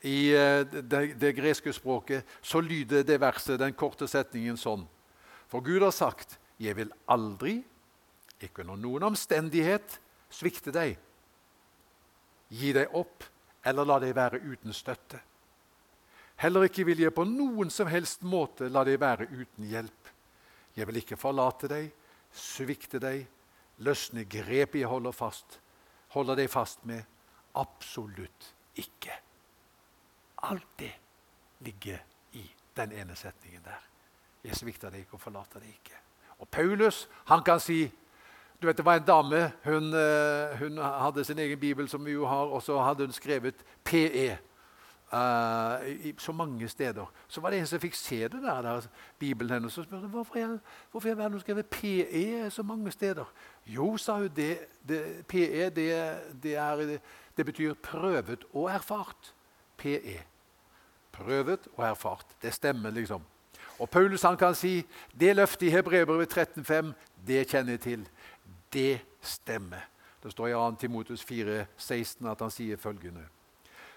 i 0.07 0.31
eh, 0.37 0.63
det, 0.71 1.05
det 1.21 1.35
greske 1.37 1.75
språket, 1.75 2.23
så 2.43 2.63
lyder 2.63 3.03
det 3.07 3.19
verset, 3.23 3.59
den 3.59 3.75
korte 3.75 4.09
setningen, 4.11 4.59
sånn. 4.61 4.87
For 5.51 5.65
Gud 5.65 5.83
har 5.83 5.95
sagt, 5.95 6.39
'Jeg 6.59 6.77
vil 6.77 6.93
aldri, 7.11 7.65
ikke 8.41 8.63
under 8.63 8.77
noen 8.79 9.11
omstendighet, 9.11 9.99
svikte 10.31 10.71
deg.' 10.71 10.99
Gi 12.55 12.71
deg 12.77 12.93
opp 12.95 13.25
eller 13.65 13.89
la 13.89 13.99
deg 14.03 14.15
være 14.17 14.41
uten 14.45 14.73
støtte. 14.77 15.21
Heller 16.37 16.67
ikke 16.67 16.85
vil 16.89 17.05
jeg 17.05 17.15
på 17.15 17.25
noen 17.29 17.71
som 17.71 17.89
helst 17.89 18.25
måte 18.27 18.69
la 18.69 18.83
deg 18.87 18.99
være 19.01 19.29
uten 19.31 19.69
hjelp. 19.71 20.11
Jeg 20.75 20.89
vil 20.89 20.99
ikke 20.99 21.19
forlate 21.19 21.71
deg, 21.71 21.93
svikte 22.35 22.99
deg, 22.99 23.23
løsne 23.87 24.27
grepet 24.27 24.81
jeg 24.83 24.91
holder 24.91 25.15
fast, 25.15 25.61
holder 26.15 26.43
deg 26.43 26.51
fast 26.51 26.83
med. 26.89 27.05
Absolutt 27.55 28.51
ikke. 28.83 29.15
Alt 30.51 30.79
det 30.79 30.93
ligger 31.65 32.01
i 32.35 32.43
den 32.77 32.93
ene 32.93 33.15
setningen 33.17 33.63
der. 33.65 33.85
Jeg 34.45 34.59
svikter 34.59 34.91
deg 34.91 35.07
ikke 35.07 35.17
og 35.17 35.23
forlater 35.23 35.63
deg 35.63 35.71
ikke. 35.71 36.01
Og 36.43 36.51
Paulus 36.51 37.05
han 37.31 37.45
kan 37.47 37.63
si 37.63 37.87
du 38.65 38.69
vet, 38.69 38.77
Det 38.77 38.85
var 38.85 38.97
en 38.97 39.03
dame 39.03 39.53
hun, 39.65 39.95
eh, 39.95 40.59
hun, 40.59 40.79
hadde 40.79 41.25
sin 41.25 41.39
egen 41.39 41.61
bibel, 41.61 41.89
som 41.89 42.05
vi 42.05 42.13
jo 42.13 42.27
har, 42.27 42.47
og 42.49 42.63
så 42.63 42.83
hadde 42.83 43.05
hun 43.05 43.13
skrevet 43.13 43.55
PE. 43.85 44.39
Uh, 45.13 46.07
i, 46.07 46.15
så 46.19 46.33
mange 46.33 46.69
steder. 46.69 47.13
Så 47.29 47.41
var 47.41 47.51
det 47.51 47.59
en 47.59 47.67
som 47.67 47.81
fikk 47.81 47.95
se 47.95 48.23
det 48.23 48.41
der, 48.43 48.63
der 48.63 48.87
Bibelen 49.19 49.53
hennes. 49.53 49.73
Så 49.73 49.83
spurte 49.83 50.01
hun 50.01 50.11
hvorfor 50.11 50.39
jeg, 50.39 50.59
hvorfor 50.91 51.09
jeg 51.09 51.17
har 51.17 51.39
skrevet 51.39 51.67
PE 51.67 52.51
så 52.51 52.63
mange 52.63 52.91
steder. 52.91 53.25
Jo, 53.67 53.97
sa 53.97 54.17
hun, 54.17 54.29
det, 54.37 54.59
det, 54.89 55.27
PE 55.29 55.71
det, 55.71 56.19
det, 56.43 56.57
er, 56.57 56.99
det 57.37 57.47
betyr 57.47 57.75
prøvet 57.75 58.45
og 58.55 58.71
erfart. 58.71 59.35
PE. 59.77 60.19
Prøvet 61.13 61.69
og 61.77 61.85
erfart. 61.85 62.27
Det 62.43 62.55
stemmer, 62.55 62.91
liksom. 62.91 63.23
Og 63.79 63.91
Paulus 63.91 64.23
han 64.23 64.37
kan 64.37 64.55
si 64.55 64.87
det 65.21 65.37
løftet 65.37 65.67
i 65.67 65.71
Hebrevet 65.71 66.39
13,5, 66.39 66.93
det 67.27 67.47
kjenner 67.49 67.73
jeg 67.73 67.81
til 67.81 68.09
det 68.75 69.01
stemmer. 69.23 69.87
Det 70.23 70.33
står 70.33 70.51
i 70.51 70.57
2. 70.57 70.77
Timotus 70.81 71.23
4, 71.25 71.67
16 71.77 72.27
at 72.31 72.43
han 72.43 72.53
sier 72.53 72.81
følgende.: 72.81 73.27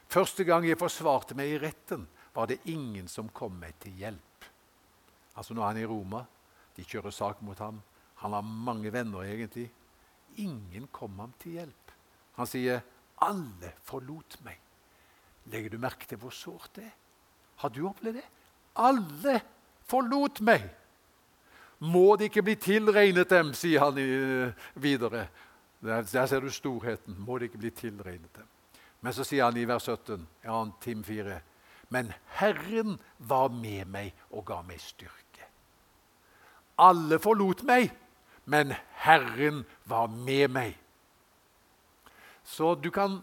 Første 0.07 0.43
gang 0.47 0.65
jeg 0.67 0.79
forsvarte 0.79 1.35
meg 1.35 1.51
i 1.51 1.59
retten, 1.59 2.07
var 2.35 2.47
det 2.47 2.61
ingen 2.69 3.07
som 3.07 3.29
kom 3.29 3.57
meg 3.59 3.75
til 3.81 3.95
hjelp. 3.97 4.47
Altså 5.35 5.53
Nå 5.53 5.61
er 5.63 5.71
han 5.71 5.81
i 5.81 5.87
Roma. 5.87 6.23
De 6.75 6.85
kjører 6.85 7.11
sak 7.11 7.41
mot 7.41 7.57
ham. 7.59 7.81
Han 8.21 8.33
har 8.33 8.41
mange 8.41 8.93
venner, 8.93 9.23
egentlig. 9.23 9.71
ingen 10.37 10.87
kom 10.91 11.19
ham 11.19 11.33
til 11.39 11.51
hjelp. 11.51 11.91
Han 12.35 12.45
sier, 12.45 12.81
'Alle 13.17 13.73
forlot 13.81 14.37
meg'. 14.45 14.61
Legger 15.45 15.69
du 15.69 15.77
merke 15.77 16.05
til 16.05 16.17
hvor 16.17 16.29
sårt 16.29 16.75
det 16.75 16.83
er? 16.83 16.95
Har 17.55 17.69
du 17.69 17.87
opplevd 17.87 18.15
det? 18.15 18.25
Alle 18.75 19.41
forlot 19.87 20.41
meg. 20.41 20.69
Må 21.79 22.15
det 22.17 22.31
ikke 22.31 22.45
bli 22.47 22.55
tilregnet 22.57 23.29
dem, 23.29 23.51
sier 23.53 23.85
han 23.85 23.97
videre. 24.73 25.27
Der, 25.79 26.01
der, 26.01 26.25
ser 26.25 26.41
du 26.41 26.49
storheten. 26.49 27.15
Må 27.19 27.37
det 27.37 27.51
ikke 27.51 27.61
bli 27.61 27.71
tilregnet 27.71 28.33
dem. 28.35 28.47
Men 29.01 29.13
så 29.13 29.25
sier 29.27 29.45
han 29.45 29.57
i 29.57 29.67
vers 29.69 29.85
17, 29.85 30.25
ja, 30.43 30.57
Tim 30.81 31.03
4, 31.05 31.37
men 31.93 32.09
Herren 32.39 32.97
var 33.17 33.51
med 33.53 33.87
meg 33.93 34.25
og 34.33 34.47
ga 34.49 34.57
meg 34.65 34.81
styrke. 34.81 35.45
Alle 36.81 37.19
forlot 37.21 37.61
meg, 37.67 37.91
men 38.45 38.73
Herren 39.05 39.63
var 39.87 40.09
med 40.11 40.51
meg. 40.51 40.73
Så 42.43 42.73
du 42.81 42.89
kan 42.91 43.21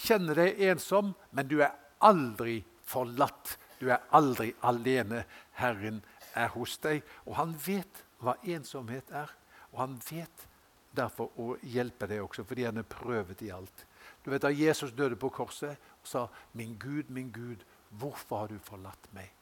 kjenne 0.00 0.34
deg 0.36 0.60
ensom, 0.72 1.14
men 1.30 1.48
du 1.48 1.60
er 1.62 1.74
aldri 2.02 2.60
forlatt. 2.88 3.56
Du 3.78 3.88
er 3.90 4.02
aldri 4.14 4.52
alene. 4.66 5.24
Herren 5.58 6.02
er 6.34 6.48
hos 6.54 6.78
deg, 6.82 7.02
og 7.26 7.36
han 7.36 7.54
vet 7.66 8.02
hva 8.22 8.36
ensomhet 8.42 9.10
er. 9.10 9.30
Og 9.72 9.78
han 9.80 9.96
vet 10.10 10.46
derfor 10.92 11.32
å 11.40 11.54
hjelpe 11.62 12.06
deg 12.10 12.22
også, 12.22 12.44
fordi 12.44 12.66
han 12.68 12.80
er 12.80 12.88
prøvet 12.88 13.42
i 13.42 13.50
alt. 13.54 13.86
Du 14.22 14.30
vet 14.30 14.42
Da 14.42 14.50
Jesus 14.50 14.92
døde 14.92 15.16
på 15.16 15.30
korset 15.30 15.78
og 16.02 16.06
sa 16.06 16.28
'Min 16.52 16.78
Gud, 16.78 17.10
min 17.10 17.32
Gud, 17.32 17.64
hvorfor 17.90 18.38
har 18.38 18.46
du 18.46 18.58
forlatt 18.58 19.08
meg?' 19.12 19.32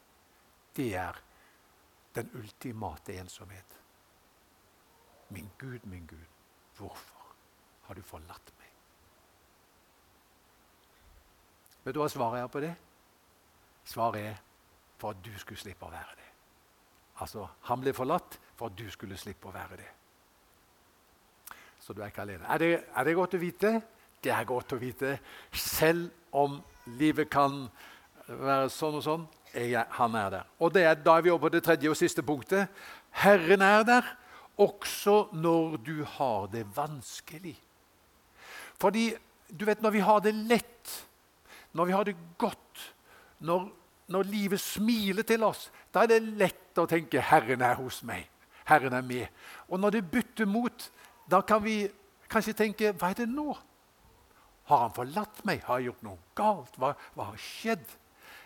Det 0.75 0.95
er 0.95 1.21
den 2.15 2.29
ultimate 2.33 3.13
ensomhet. 3.13 3.79
Min 5.29 5.49
Gud, 5.57 5.79
min 5.83 6.05
Gud, 6.07 6.27
hvorfor 6.77 7.35
har 7.81 7.95
du 7.95 8.01
forlatt 8.01 8.53
meg? 8.59 8.67
Vet 11.83 11.95
du 11.95 11.99
hva 11.99 12.09
svaret 12.09 12.43
er 12.43 12.47
på 12.47 12.59
det? 12.59 12.75
Svaret 13.83 14.21
er 14.21 14.41
for 14.97 15.15
at 15.15 15.23
du 15.25 15.31
skulle 15.39 15.59
slippe 15.59 15.85
å 15.85 15.91
være 15.91 16.15
det. 16.15 16.30
Altså, 17.21 17.47
Han 17.69 17.81
ble 17.81 17.93
forlatt 17.93 18.39
for 18.57 18.71
at 18.71 18.77
du 18.77 18.87
skulle 18.91 19.17
slippe 19.19 19.49
å 19.49 19.55
være 19.55 19.77
det. 19.79 19.89
Så 21.81 21.93
du 21.93 22.01
er 22.01 22.11
ikke 22.11 22.25
alene. 22.25 22.45
Er 22.49 22.61
det, 22.61 22.71
er 22.95 23.07
det 23.07 23.17
godt 23.17 23.37
å 23.37 23.41
vite? 23.41 23.73
Det 24.21 24.31
er 24.33 24.45
godt 24.45 24.73
å 24.75 24.79
vite. 24.81 25.15
Selv 25.51 26.09
om 26.37 26.59
livet 26.97 27.29
kan 27.31 27.63
være 28.27 28.69
sånn 28.71 28.99
og 28.99 29.05
sånn, 29.05 29.23
er 29.57 29.87
han 29.97 30.15
er 30.15 30.29
der. 30.31 30.51
Og 30.61 30.77
er, 30.77 30.95
Da 30.95 31.17
er 31.17 31.25
vi 31.25 31.31
over 31.33 31.49
på 31.49 31.55
det 31.55 31.63
tredje 31.65 31.89
og 31.89 31.97
siste 31.97 32.23
punktet. 32.23 32.69
Herren 33.11 33.61
er 33.65 33.83
der 33.83 34.13
også 34.61 35.33
når 35.33 35.77
du 35.83 36.03
har 36.05 36.47
det 36.53 36.63
vanskelig. 36.75 37.57
Fordi 38.79 39.11
du 39.51 39.65
vet, 39.65 39.81
når 39.81 39.91
vi 39.91 39.99
har 40.05 40.21
det 40.23 40.33
lett, 40.35 40.93
når 41.73 41.85
vi 41.85 41.95
har 41.95 42.07
det 42.07 42.15
godt, 42.37 42.93
når 43.39 43.67
når 44.11 44.29
livet 44.29 44.61
smiler 44.61 45.25
til 45.27 45.43
oss, 45.47 45.69
da 45.93 46.03
er 46.03 46.13
det 46.13 46.21
lett 46.39 46.77
å 46.79 46.87
tenke 46.89 47.21
'Herren 47.21 47.61
er 47.61 47.75
hos 47.75 48.01
meg'. 48.03 48.27
Herren 48.65 48.93
er 48.93 49.01
med. 49.01 49.27
Og 49.69 49.79
når 49.79 49.89
det 49.89 50.11
bytter 50.11 50.45
mot, 50.45 50.91
da 51.31 51.41
kan 51.41 51.63
vi 51.63 51.89
kanskje 52.29 52.53
tenke 52.53 52.93
'Hva 52.93 53.09
er 53.09 53.13
det 53.13 53.29
nå?' 53.29 53.57
Har 54.63 54.77
han 54.77 54.93
forlatt 54.93 55.45
meg? 55.45 55.63
Har 55.63 55.79
jeg 55.79 55.85
gjort 55.85 56.03
noe 56.03 56.17
galt? 56.35 56.77
Hva, 56.77 56.93
hva 57.15 57.23
har 57.23 57.37
skjedd? 57.37 57.85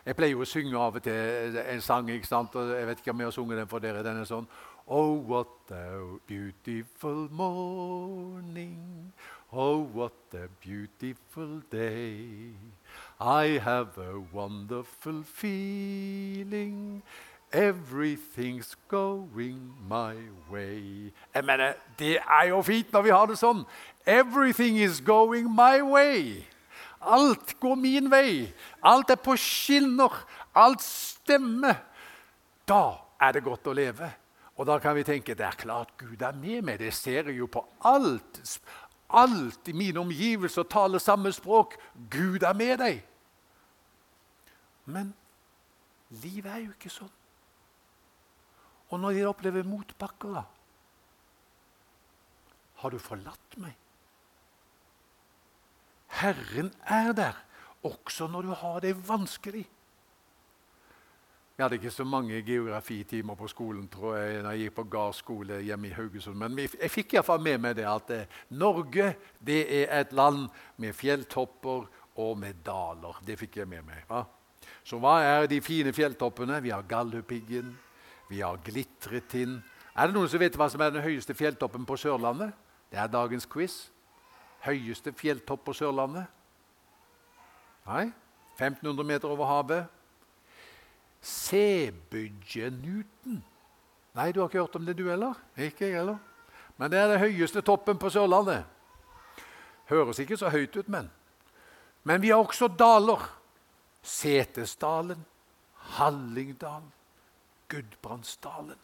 Jeg 0.06 0.16
pleier 0.16 0.32
jo 0.32 0.42
å 0.42 0.46
synge 0.46 0.78
av 0.78 0.96
og 0.96 1.04
til 1.04 1.58
en 1.58 1.82
sang. 1.82 2.10
ikke 2.10 2.28
sant? 2.28 2.56
Og 2.56 2.70
jeg 2.70 2.88
vet 2.88 3.00
ikke 3.02 3.12
om 3.12 3.20
jeg 3.20 3.26
har 3.26 3.32
sunget 3.32 3.58
den 3.58 3.68
for 3.68 3.80
dere. 3.80 4.04
Den 4.04 4.22
er 4.22 4.26
sånn 4.30 4.48
Oh, 4.88 5.16
what 5.16 5.72
a 5.72 6.20
beautiful 6.28 7.28
morning. 7.32 9.14
Oh, 9.52 9.80
what 9.82 10.14
a 10.34 10.48
beautiful 10.62 11.62
day. 11.72 12.54
I 13.20 13.60
have 13.64 13.98
a 13.98 14.20
wonderful 14.34 15.24
feeling. 15.24 17.02
Everything's 17.52 18.76
going 18.90 19.74
my 19.88 20.16
way. 20.52 21.14
Jeg 21.34 21.46
mener, 21.46 21.74
Det 22.00 22.18
er 22.18 22.48
jo 22.50 22.62
fint 22.62 22.92
når 22.92 23.02
vi 23.02 23.10
har 23.10 23.26
det 23.26 23.38
sånn. 23.40 23.64
Everything 24.06 24.78
is 24.78 25.00
going 25.00 25.48
my 25.48 25.80
way. 25.82 26.44
Alt 27.02 27.56
går 27.60 27.76
min 27.76 28.12
vei. 28.12 28.52
Alt 28.84 29.10
er 29.10 29.16
på 29.16 29.38
skinner. 29.40 30.12
Alt 30.56 30.82
stemmer. 30.84 31.80
Da 32.68 32.98
er 33.22 33.32
det 33.32 33.46
godt 33.46 33.68
å 33.68 33.74
leve. 33.78 34.12
Og 34.56 34.68
da 34.68 34.78
kan 34.80 34.96
vi 34.96 35.04
tenke 35.04 35.36
det 35.36 35.46
er 35.46 35.56
klart 35.60 35.96
Gud 36.00 36.22
er 36.22 36.36
med 36.36 36.64
meg. 36.64 36.80
Det 36.80 36.94
ser 36.96 37.30
jeg 37.30 37.40
jo 37.40 37.48
på 37.52 37.64
alt 37.88 38.42
alt 39.16 39.68
i 39.72 39.76
mine 39.76 40.00
omgivelser 40.02 40.68
taler 40.70 41.02
samme 41.02 41.32
språk. 41.34 41.76
Gud 42.12 42.44
er 42.44 42.54
med 42.58 42.78
deg. 42.82 43.00
Men 44.86 45.14
livet 46.22 46.52
er 46.52 46.66
jo 46.66 46.74
ikke 46.76 46.94
sånn. 46.94 47.14
Og 48.94 49.02
når 49.02 49.18
de 49.18 49.26
opplever 49.30 49.66
motbakker, 49.68 50.36
da 50.36 50.46
Har 52.76 52.92
du 52.92 53.00
forlatt 53.00 53.56
meg? 53.58 53.74
Herren 56.20 56.70
er 56.86 57.14
der 57.16 57.38
også 57.88 58.28
når 58.28 58.42
du 58.46 58.52
har 58.60 58.80
det 58.84 58.94
vanskelig. 59.08 59.64
Jeg 61.56 61.64
hadde 61.64 61.76
ikke 61.76 61.92
så 61.92 62.04
mange 62.04 62.42
geografitimer 62.44 63.36
på 63.40 63.48
skolen 63.48 63.88
tror 63.88 64.18
jeg, 64.18 64.42
når 64.44 64.52
jeg 64.52 64.60
gikk 64.60 64.74
på 64.76 64.84
Gard 64.92 65.14
skole 65.16 65.62
hjemme 65.64 65.88
i 65.88 65.94
Haugesund. 65.96 66.36
Men 66.36 66.58
jeg 66.60 66.92
fikk 66.92 67.16
iallfall 67.16 67.40
med 67.40 67.62
meg 67.64 67.78
det 67.78 67.86
at 67.88 68.12
eh, 68.12 68.34
Norge 68.60 69.14
det 69.40 69.62
er 69.78 69.94
et 70.02 70.12
land 70.12 70.50
med 70.84 70.92
fjelltopper 70.94 71.88
og 72.20 72.38
med 72.42 72.60
daler. 72.66 73.22
Det 73.24 73.40
fikk 73.40 73.62
jeg 73.62 73.72
med 73.72 73.88
meg. 73.88 74.04
Ja. 74.10 74.26
Så 74.84 75.00
hva 75.00 75.16
er 75.24 75.48
de 75.48 75.62
fine 75.64 75.96
fjelltoppene? 75.96 76.60
Vi 76.62 76.76
har 76.76 76.84
Galdhøpiggen, 76.90 77.72
vi 78.30 78.44
har 78.44 78.60
Glitretind. 78.66 79.62
Er 79.96 80.12
det 80.12 80.18
noen 80.18 80.28
som 80.28 80.44
vet 80.44 80.60
hva 80.60 80.68
som 80.68 80.84
er 80.84 80.92
den 80.92 81.08
høyeste 81.08 81.34
fjelltoppen 81.38 81.88
på 81.88 81.96
Sørlandet? 81.96 82.52
Det 82.92 83.00
er 83.00 83.08
dagens 83.08 83.48
quiz. 83.48 83.86
Høyeste 84.68 85.16
fjelltopp 85.16 85.64
på 85.64 85.74
Sørlandet? 85.78 86.28
Nei? 87.88 88.10
1500 88.60 89.08
meter 89.08 89.32
over 89.32 89.48
havet. 89.48 89.95
Sebøgjenuten. 91.26 93.44
Nei, 94.16 94.32
du 94.32 94.40
har 94.40 94.48
ikke 94.48 94.62
hørt 94.62 94.76
om 94.78 94.86
det, 94.86 94.98
du 94.98 95.10
heller? 95.10 95.34
Ikke 95.58 95.88
jeg 95.88 95.96
heller. 95.98 96.18
Men 96.78 96.92
det 96.92 97.00
er 97.00 97.08
den 97.08 97.20
høyeste 97.20 97.62
toppen 97.66 97.98
på 97.98 98.10
Sørlandet. 98.14 98.64
Høres 99.90 100.20
ikke 100.22 100.38
så 100.38 100.50
høyt 100.54 100.78
ut, 100.78 100.90
men. 100.90 101.10
Men 102.04 102.22
vi 102.22 102.30
har 102.30 102.38
også 102.38 102.68
daler. 102.68 103.26
Setesdalen, 104.06 105.26
Hallingdal, 105.98 106.84
Gudbrandsdalen. 107.68 108.78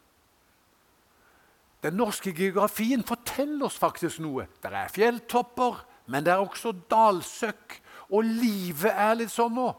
Den 1.82 1.94
norske 1.94 2.34
geografien 2.34 3.04
forteller 3.06 3.66
oss 3.66 3.78
faktisk 3.78 4.18
noe. 4.22 4.46
Det 4.62 4.70
er 4.70 4.90
fjelltopper, 4.90 5.84
men 6.06 6.26
det 6.26 6.34
er 6.34 6.42
også 6.42 6.74
dalsøkk. 6.90 7.78
Og 8.10 8.26
livet 8.26 8.90
er 8.90 9.14
litt 9.18 9.32
sånn 9.32 9.54
nå. 9.54 9.70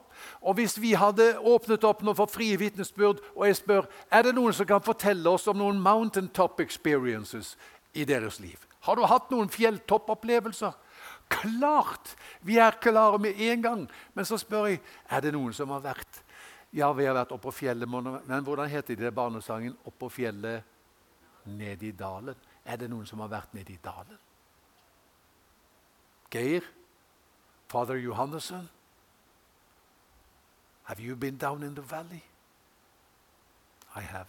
Og 0.41 0.55
Hvis 0.55 0.77
vi 0.81 0.93
hadde 0.93 1.39
åpnet 1.39 1.83
opp 1.83 2.03
nå 2.03 2.13
for 2.17 2.31
frie 2.31 2.57
vitnesbyrd, 2.59 3.21
og 3.35 3.47
jeg 3.47 3.59
spør 3.61 3.87
er 4.11 4.23
det 4.23 4.35
noen 4.35 4.53
som 4.53 4.67
kan 4.69 4.83
fortelle 4.83 5.29
oss 5.29 5.47
om 5.47 5.57
noen 5.57 5.81
mountaintop 5.81 6.59
experiences 6.59 7.55
i 7.93 8.05
deres 8.05 8.39
liv 8.39 8.57
Har 8.83 8.95
du 8.95 9.05
hatt 9.07 9.29
noen 9.31 9.49
fjelltoppopplevelser? 9.49 10.73
Klart! 11.29 12.15
Vi 12.41 12.57
er 12.57 12.79
klare 12.81 13.17
med 13.19 13.39
en 13.39 13.61
gang. 13.61 13.87
Men 14.13 14.25
så 14.25 14.37
spør 14.37 14.67
jeg 14.67 14.81
er 15.09 15.23
det 15.23 15.31
noen 15.33 15.53
som 15.55 15.71
har 15.71 15.83
vært 15.83 16.21
Ja, 16.73 16.91
vi 16.93 17.05
har 17.05 17.13
vært 17.13 17.31
oppe 17.31 17.51
på 17.51 17.59
fjellet, 17.61 17.89
men 17.89 18.43
hvordan 18.43 18.69
heter 18.69 18.97
det 18.97 19.13
barnesangen? 19.13 19.75
Oppå 19.85 20.09
fjellet, 20.09 20.63
ned 21.45 21.83
i 21.83 21.91
dalen. 21.91 22.35
Er 22.65 22.79
det 22.81 22.89
noen 22.89 23.05
som 23.05 23.21
har 23.21 23.29
vært 23.29 23.53
nede 23.53 23.75
i 23.75 23.81
dalen? 23.83 24.17
Geir? 26.33 26.65
Fader 27.69 27.99
Johannessen? 28.01 28.65
Have 30.83 30.99
you 30.99 31.15
been 31.15 31.37
down 31.37 31.63
in 31.63 31.75
the 31.75 31.81
valley? 31.81 32.23
I 33.95 34.01
have. 34.01 34.27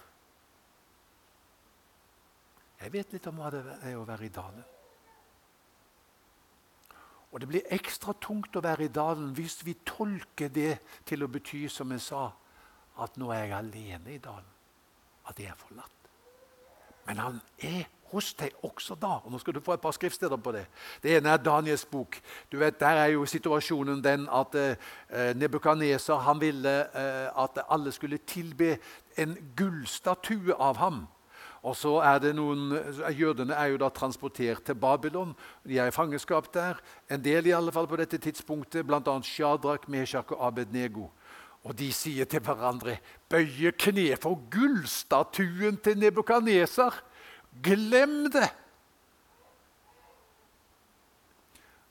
Jeg 2.80 2.92
vet 2.92 3.12
litt 3.16 3.26
om 3.30 3.38
hva 3.40 3.50
det 3.54 3.62
er 3.82 3.96
å 3.96 4.04
være 4.04 4.26
i 4.26 4.32
dalen. 4.34 4.64
Og 7.32 7.40
det 7.40 7.48
blir 7.50 7.72
ekstra 7.74 8.12
tungt 8.22 8.54
å 8.54 8.62
være 8.62 8.86
i 8.86 8.92
dalen 8.94 9.32
hvis 9.34 9.62
vi 9.66 9.74
tolker 9.86 10.52
det 10.54 10.76
til 11.08 11.24
å 11.24 11.30
bety, 11.32 11.64
som 11.72 11.90
jeg 11.90 12.04
sa, 12.04 12.28
at 13.02 13.16
nå 13.18 13.32
er 13.34 13.48
jeg 13.48 13.56
alene 13.56 14.12
i 14.14 14.20
dalen. 14.22 14.52
At 15.26 15.40
jeg 15.40 15.50
er 15.50 15.58
forlatt. 15.58 16.10
Men 17.08 17.18
han 17.18 17.40
er 17.58 17.88
hos 18.14 18.32
deg 18.38 18.54
også 18.64 18.96
da. 19.00 19.18
Og 19.24 19.32
Nå 19.32 19.40
skal 19.42 19.56
du 19.56 19.62
få 19.64 19.76
et 19.76 19.82
par 19.82 19.94
skriftsteder 19.96 20.40
på 20.40 20.54
det. 20.54 20.64
Det 21.02 21.16
ene 21.18 21.34
er 21.34 21.42
Daniels 21.42 21.84
bok. 21.84 22.20
Du 22.52 22.58
vet, 22.62 22.80
Der 22.80 23.02
er 23.04 23.12
jo 23.14 23.26
situasjonen 23.26 24.02
den 24.04 24.28
at 24.32 24.54
eh, 24.54 25.34
Nebukadneser 25.34 26.22
han 26.22 26.40
ville 26.40 26.76
eh, 26.94 27.42
at 27.44 27.58
alle 27.68 27.92
skulle 27.92 28.18
tilbe 28.18 28.78
en 29.18 29.36
gullstatue 29.56 30.54
av 30.54 30.76
ham. 30.76 31.04
Og 31.64 31.76
så 31.76 31.94
er 32.04 32.18
det 32.20 32.34
noen, 32.36 32.74
Jødene 33.16 33.56
er 33.56 33.72
jo 33.72 33.78
da 33.80 33.88
transportert 33.88 34.66
til 34.66 34.76
Babylon. 34.76 35.32
De 35.64 35.78
er 35.80 35.88
i 35.88 35.94
fangenskap 35.96 36.50
der. 36.52 36.80
En 37.08 37.24
del 37.24 37.48
i 37.48 37.54
alle 37.56 37.72
fall 37.72 37.88
på 37.88 37.96
dette 37.96 38.20
tidspunktet, 38.20 38.84
bl.a. 38.86 39.14
Shadrach, 39.24 39.88
Meshach 39.88 40.34
og 40.36 40.46
Abednego. 40.46 41.08
Og 41.64 41.72
de 41.78 41.88
sier 41.96 42.28
til 42.28 42.44
hverandre, 42.44 42.98
bøye 43.32 43.72
kne 43.80 44.10
for 44.20 44.36
gullstatuen 44.52 45.80
til 45.80 45.96
Nebukadnesar. 46.02 47.00
Glem 47.62 48.30
det! 48.32 48.50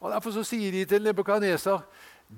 Og 0.04 0.12
Derfor 0.12 0.36
så 0.36 0.44
sier 0.44 0.72
de 0.72 0.84
til 0.86 1.06
Nebukadneser 1.06 1.80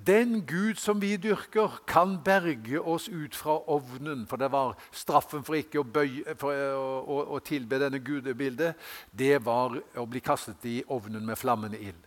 den 0.06 0.42
Gud 0.46 0.76
som 0.76 1.02
vi 1.02 1.16
dyrker, 1.18 1.82
kan 1.88 2.18
berge 2.24 2.82
oss 2.82 3.08
ut 3.10 3.36
fra 3.36 3.58
ovnen. 3.70 4.26
For 4.28 4.38
det 4.38 4.52
var 4.52 4.76
straffen 4.92 5.44
for 5.46 5.56
ikke 5.56 5.82
å, 5.82 5.88
bøye, 5.88 6.36
for 6.40 6.52
å, 6.52 6.88
å, 7.02 7.20
å 7.38 7.40
tilbe 7.46 7.80
denne 7.80 8.02
gudebildet. 8.04 8.76
Det 9.12 9.38
var 9.46 9.78
å 9.96 10.08
bli 10.10 10.22
kastet 10.26 10.66
i 10.68 10.82
ovnen 10.92 11.26
med 11.26 11.40
flammende 11.40 11.80
ild. 11.80 12.02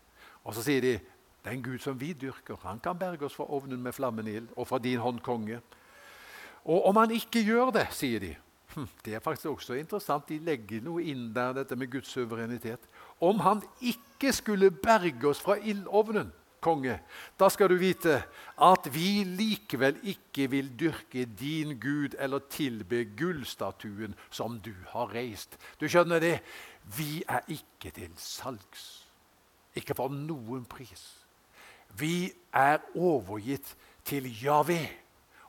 Og 0.45 0.55
så 0.57 0.65
sier 0.67 0.85
de 0.85 0.99
den 1.49 1.63
Gud 1.65 1.81
som 1.81 1.97
vi 1.99 2.13
dyrker, 2.13 2.59
han 2.63 2.81
kan 2.83 2.99
berge 2.99 3.25
oss 3.25 3.37
fra 3.39 3.47
ovnen 3.49 3.81
med 3.83 3.97
flammende 3.97 4.35
ild 4.37 4.53
og 4.57 4.69
fra 4.69 4.81
din 4.83 5.01
hånd, 5.01 5.23
konge. 5.25 5.61
Og 6.69 6.91
om 6.91 6.99
han 7.01 7.15
ikke 7.15 7.41
gjør 7.47 7.73
det, 7.79 7.87
sier 7.97 8.21
de 8.21 8.35
Det 9.05 9.15
er 9.15 9.25
faktisk 9.25 9.51
også 9.53 9.79
interessant. 9.79 10.29
De 10.29 10.39
legger 10.45 10.83
noe 10.85 11.05
inn 11.05 11.31
der, 11.35 11.55
dette 11.61 11.77
med 11.79 11.91
Guds 11.93 12.11
suverenitet. 12.13 12.85
Om 13.21 13.41
han 13.45 13.63
ikke 13.81 14.33
skulle 14.33 14.71
berge 14.71 15.31
oss 15.31 15.43
fra 15.43 15.59
ildovnen, 15.59 16.33
konge, 16.61 16.97
da 17.39 17.47
skal 17.55 17.71
du 17.71 17.77
vite 17.79 18.17
at 18.67 18.89
vi 18.91 19.23
likevel 19.23 20.01
ikke 20.11 20.49
vil 20.51 20.73
dyrke 20.81 21.23
din 21.39 21.77
Gud 21.79 22.17
eller 22.19 22.43
tilbe 22.51 23.05
gullstatuen 23.19 24.17
som 24.31 24.59
du 24.59 24.73
har 24.91 25.15
reist. 25.15 25.55
Du 25.79 25.87
skjønner 25.87 26.23
det? 26.23 26.39
Vi 26.97 27.23
er 27.29 27.47
ikke 27.53 27.93
til 27.95 28.11
salgs. 28.19 29.05
Ikke 29.79 29.95
for 29.95 30.11
noen 30.11 30.65
pris. 30.67 31.05
Vi 31.99 32.31
er 32.53 32.83
overgitt 32.97 33.77
til 34.05 34.27
Javé. 34.43 34.83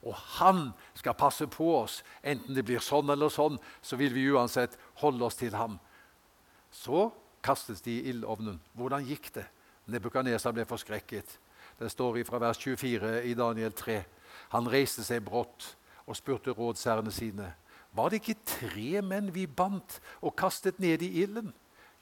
Og 0.08 0.16
han 0.40 0.70
skal 0.96 1.18
passe 1.20 1.48
på 1.52 1.68
oss. 1.82 2.00
Enten 2.24 2.56
det 2.56 2.64
blir 2.68 2.84
sånn 2.84 3.10
eller 3.12 3.32
sånn, 3.34 3.60
så 3.82 4.00
vil 4.00 4.14
vi 4.16 4.30
uansett 4.32 4.78
holde 5.02 5.26
oss 5.28 5.40
til 5.40 5.56
ham. 5.58 5.80
Så 6.72 7.10
kastes 7.44 7.82
de 7.82 7.98
i 7.98 8.10
ildovnen. 8.14 8.60
Hvordan 8.78 9.06
gikk 9.08 9.32
det? 9.36 9.46
Nebukadnesa 9.90 10.54
ble 10.54 10.68
forskrekket. 10.70 11.38
Det 11.80 11.92
står 11.92 12.22
fra 12.28 12.40
vers 12.42 12.60
24 12.60 13.24
i 13.28 13.34
Daniel 13.38 13.74
3. 13.74 14.02
Han 14.56 14.70
reiste 14.70 15.04
seg 15.06 15.24
brått 15.26 15.74
og 16.06 16.18
spurte 16.18 16.54
rådsherrene 16.56 17.12
sine. 17.14 17.54
Var 17.96 18.10
det 18.10 18.22
ikke 18.22 18.42
tre 18.46 19.02
menn 19.02 19.32
vi 19.34 19.48
bandt 19.48 19.98
og 20.22 20.36
kastet 20.38 20.80
ned 20.80 21.02
i 21.06 21.24
ilden? 21.24 21.54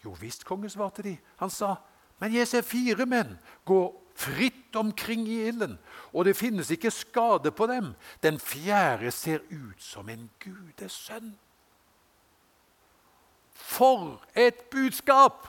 Jo 0.03 0.13
visst, 0.19 0.45
konge, 0.45 0.69
svarte 0.69 1.03
de. 1.05 1.15
Han 1.39 1.51
sa, 1.51 1.75
men 2.19 2.35
jeg 2.35 2.49
ser 2.49 2.65
fire 2.65 3.07
menn 3.09 3.37
gå 3.65 3.79
fritt 4.17 4.75
omkring 4.75 5.27
i 5.29 5.43
ilden, 5.47 5.77
og 6.13 6.25
det 6.25 6.37
finnes 6.37 6.71
ikke 6.73 6.91
skade 6.91 7.51
på 7.51 7.67
dem. 7.69 7.93
Den 8.23 8.39
fjerde 8.39 9.11
ser 9.11 9.43
ut 9.51 9.81
som 9.83 10.09
en 10.09 10.29
gudesønn. 10.41 11.35
For 13.53 14.17
et 14.35 14.67
budskap! 14.73 15.47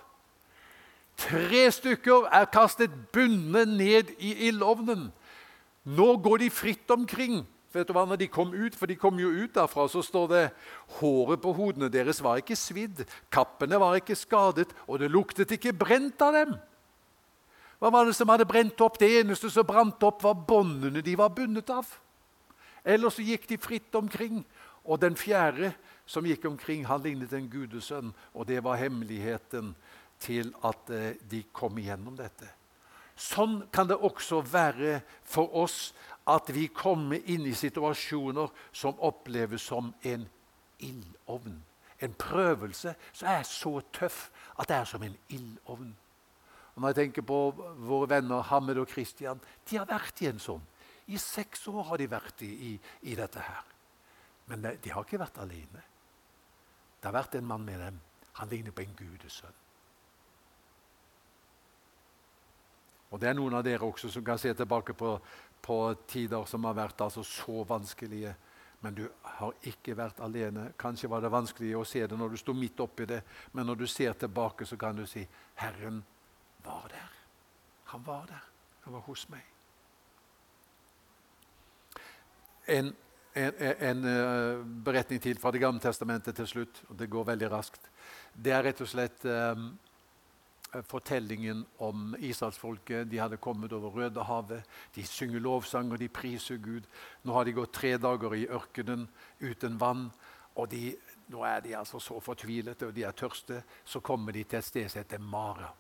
Tre 1.19 1.65
stykker 1.75 2.29
er 2.31 2.51
kastet 2.53 2.93
bundet 3.13 3.69
ned 3.69 4.13
i 4.23 4.35
ildovnen. 4.49 5.09
Nå 5.85 6.17
går 6.23 6.45
de 6.45 6.51
fritt 6.51 6.91
omkring. 6.95 7.41
Vet 7.75 7.89
du 7.89 7.93
hva, 7.93 8.05
når 8.09 8.21
de 8.23 8.29
kom 8.31 8.53
ut, 8.55 8.77
For 8.77 8.87
de 8.87 8.97
kom 8.97 9.19
jo 9.21 9.29
ut 9.29 9.55
derfra, 9.55 9.89
så 9.89 10.03
står 10.03 10.29
det 10.31 10.45
håret 11.01 11.43
på 11.43 11.53
hodene 11.53 11.91
deres 11.93 12.23
var 12.25 12.41
ikke 12.41 12.57
svidd, 12.57 13.05
kappene 13.31 13.81
var 13.81 13.99
ikke 13.99 14.17
skadet, 14.17 14.71
og 14.87 15.01
det 15.03 15.11
luktet 15.11 15.53
ikke 15.53 15.75
brent 15.77 16.23
av 16.23 16.37
dem. 16.37 16.55
Hva 17.79 17.93
var 17.95 18.09
det 18.09 18.17
som 18.19 18.31
hadde 18.33 18.49
brent 18.49 18.81
opp? 18.83 18.99
Det 18.99 19.11
eneste 19.21 19.51
som 19.51 19.67
brant 19.67 20.03
opp, 20.03 20.23
var 20.23 20.35
båndene 20.49 21.03
de 21.05 21.15
var 21.19 21.31
bundet 21.35 21.71
av. 21.71 21.87
Ellers 22.83 23.19
så 23.19 23.27
gikk 23.27 23.47
de 23.51 23.59
fritt 23.61 23.95
omkring. 23.95 24.43
Og 24.89 25.01
den 25.03 25.17
fjerde 25.19 25.73
som 26.09 26.27
gikk 26.27 26.47
omkring, 26.49 26.87
han 26.89 27.03
lignet 27.05 27.33
en 27.37 27.51
gudesønn, 27.53 28.15
og 28.33 28.47
det 28.49 28.63
var 28.65 28.81
hemmeligheten 28.81 29.75
til 30.19 30.55
at 30.65 30.91
eh, 30.91 31.19
de 31.31 31.43
kom 31.53 31.77
igjennom 31.79 32.17
dette. 32.19 32.49
Sånn 33.19 33.65
kan 33.75 33.89
det 33.91 33.99
også 33.99 34.41
være 34.47 35.01
for 35.27 35.51
oss 35.59 35.93
at 36.31 36.51
vi 36.55 36.69
kommer 36.71 37.21
inn 37.27 37.47
i 37.51 37.55
situasjoner 37.57 38.53
som 38.73 38.99
oppleves 39.05 39.65
som 39.69 39.91
en 40.07 40.27
ildovn. 40.79 41.59
En 41.99 42.15
prøvelse 42.15 42.95
som 43.13 43.31
er 43.31 43.43
så 43.47 43.81
tøff 43.93 44.29
at 44.55 44.71
det 44.71 44.77
er 44.79 44.87
som 44.87 45.03
en 45.03 45.17
ildovn. 45.35 45.91
Og 46.79 46.83
når 46.85 46.93
jeg 46.93 46.97
tenker 47.09 47.25
på 47.27 47.37
våre 47.83 48.07
venner 48.07 48.45
Hammed 48.53 48.79
og 48.79 48.87
Christian, 48.87 49.41
de 49.67 49.79
har 49.81 49.87
vært 49.91 50.21
i 50.23 50.29
en 50.31 50.37
sånn. 50.39 50.63
I 51.11 51.19
seks 51.19 51.65
år 51.73 51.89
har 51.89 51.99
de 51.99 52.07
vært 52.07 52.43
i, 52.47 52.51
i, 52.69 52.75
i 53.11 53.17
dette 53.19 53.43
her. 53.43 53.65
Men 54.47 54.63
de, 54.63 54.93
har 54.95 55.03
ikke 55.03 55.19
vært 55.19 55.41
alene. 55.43 55.81
Det 57.01 57.09
har 57.09 57.17
vært 57.17 57.33
en 57.35 57.49
mann 57.49 57.65
med 57.67 57.83
dem. 57.83 57.97
Han 58.39 58.53
ligner 58.53 58.71
på 58.71 58.85
en 58.85 58.95
gudesønn. 58.95 59.57
Og 63.11 63.19
Det 63.19 63.27
er 63.27 63.35
noen 63.35 63.57
av 63.59 63.65
dere 63.67 63.83
også 63.83 64.11
som 64.15 64.23
kan 64.23 64.39
se 64.39 64.53
tilbake 64.55 64.95
på, 64.95 65.17
på 65.59 65.79
tider 66.07 66.47
som 66.47 66.69
har 66.69 66.77
vært 66.79 67.03
altså 67.09 67.25
så 67.27 67.65
vanskelige. 67.67 68.37
Men 68.87 68.95
du 68.95 69.03
har 69.41 69.57
ikke 69.67 69.97
vært 69.99 70.23
alene. 70.23 70.69
Kanskje 70.79 71.11
var 71.11 71.27
det 71.27 71.35
vanskelig 71.35 71.75
å 71.75 71.83
se 71.83 72.05
det 72.07 72.21
når 72.21 72.37
du 72.37 72.39
sto 72.39 72.55
midt 72.55 72.79
oppi 72.87 73.09
det, 73.11 73.19
men 73.59 73.67
når 73.67 73.83
du 73.83 73.87
ser 73.91 74.15
tilbake, 74.15 74.63
så 74.63 74.79
kan 74.79 74.95
du 74.95 75.03
si 75.11 75.27
'Herren 75.59 75.99
var 76.69 76.87
der'. 76.93 77.17
Han 77.93 78.07
var 78.07 78.27
der. 78.29 78.45
Han 78.85 78.93
var 78.93 79.01
hos 79.09 79.27
meg. 79.33 79.45
En, 82.69 82.93
en, 83.35 83.53
en 83.81 84.05
uh, 84.05 84.65
beretning 84.85 85.23
til 85.23 85.39
fra 85.41 85.51
Det 85.51 85.61
gamle 85.61 85.81
testamentet 85.81 86.37
til 86.37 86.47
slutt. 86.47 86.85
og 86.89 86.99
Det 86.99 87.11
går 87.11 87.25
veldig 87.25 87.51
raskt. 87.51 87.91
Det 88.45 88.53
er 88.53 88.63
rett 88.63 88.81
og 88.81 88.89
slett 88.89 89.25
um, 89.25 89.79
Eh, 90.75 90.83
fortellingen 90.83 91.67
om 91.77 92.17
israelsfolket. 92.19 93.11
De 93.11 93.19
hadde 93.19 93.37
kommet 93.37 93.73
over 93.73 93.91
Rødehavet. 93.91 94.63
De 94.95 95.05
synger 95.07 95.41
lovsanger, 95.41 95.97
de 95.97 96.09
priser 96.09 96.57
Gud. 96.57 96.85
Nå 97.23 97.33
har 97.33 97.45
de 97.45 97.53
gått 97.57 97.73
tre 97.73 97.97
dager 97.97 98.35
i 98.35 98.49
ørkenen 98.49 99.09
uten 99.41 99.81
vann. 99.81 100.11
og 100.55 100.71
de, 100.71 100.97
Nå 101.29 101.43
er 101.45 101.61
de 101.61 101.77
altså 101.77 101.99
så 102.01 102.21
fortvilete 102.21 102.87
og 102.87 102.95
de 102.95 103.03
er 103.03 103.13
tørste. 103.13 103.63
Så 103.85 104.01
kommer 104.01 104.33
de 104.33 104.45
til 104.45 104.59
et 104.59 104.65
sted 104.65 104.89
som 104.89 104.99
heter 104.99 105.19
Mara. 105.19 105.73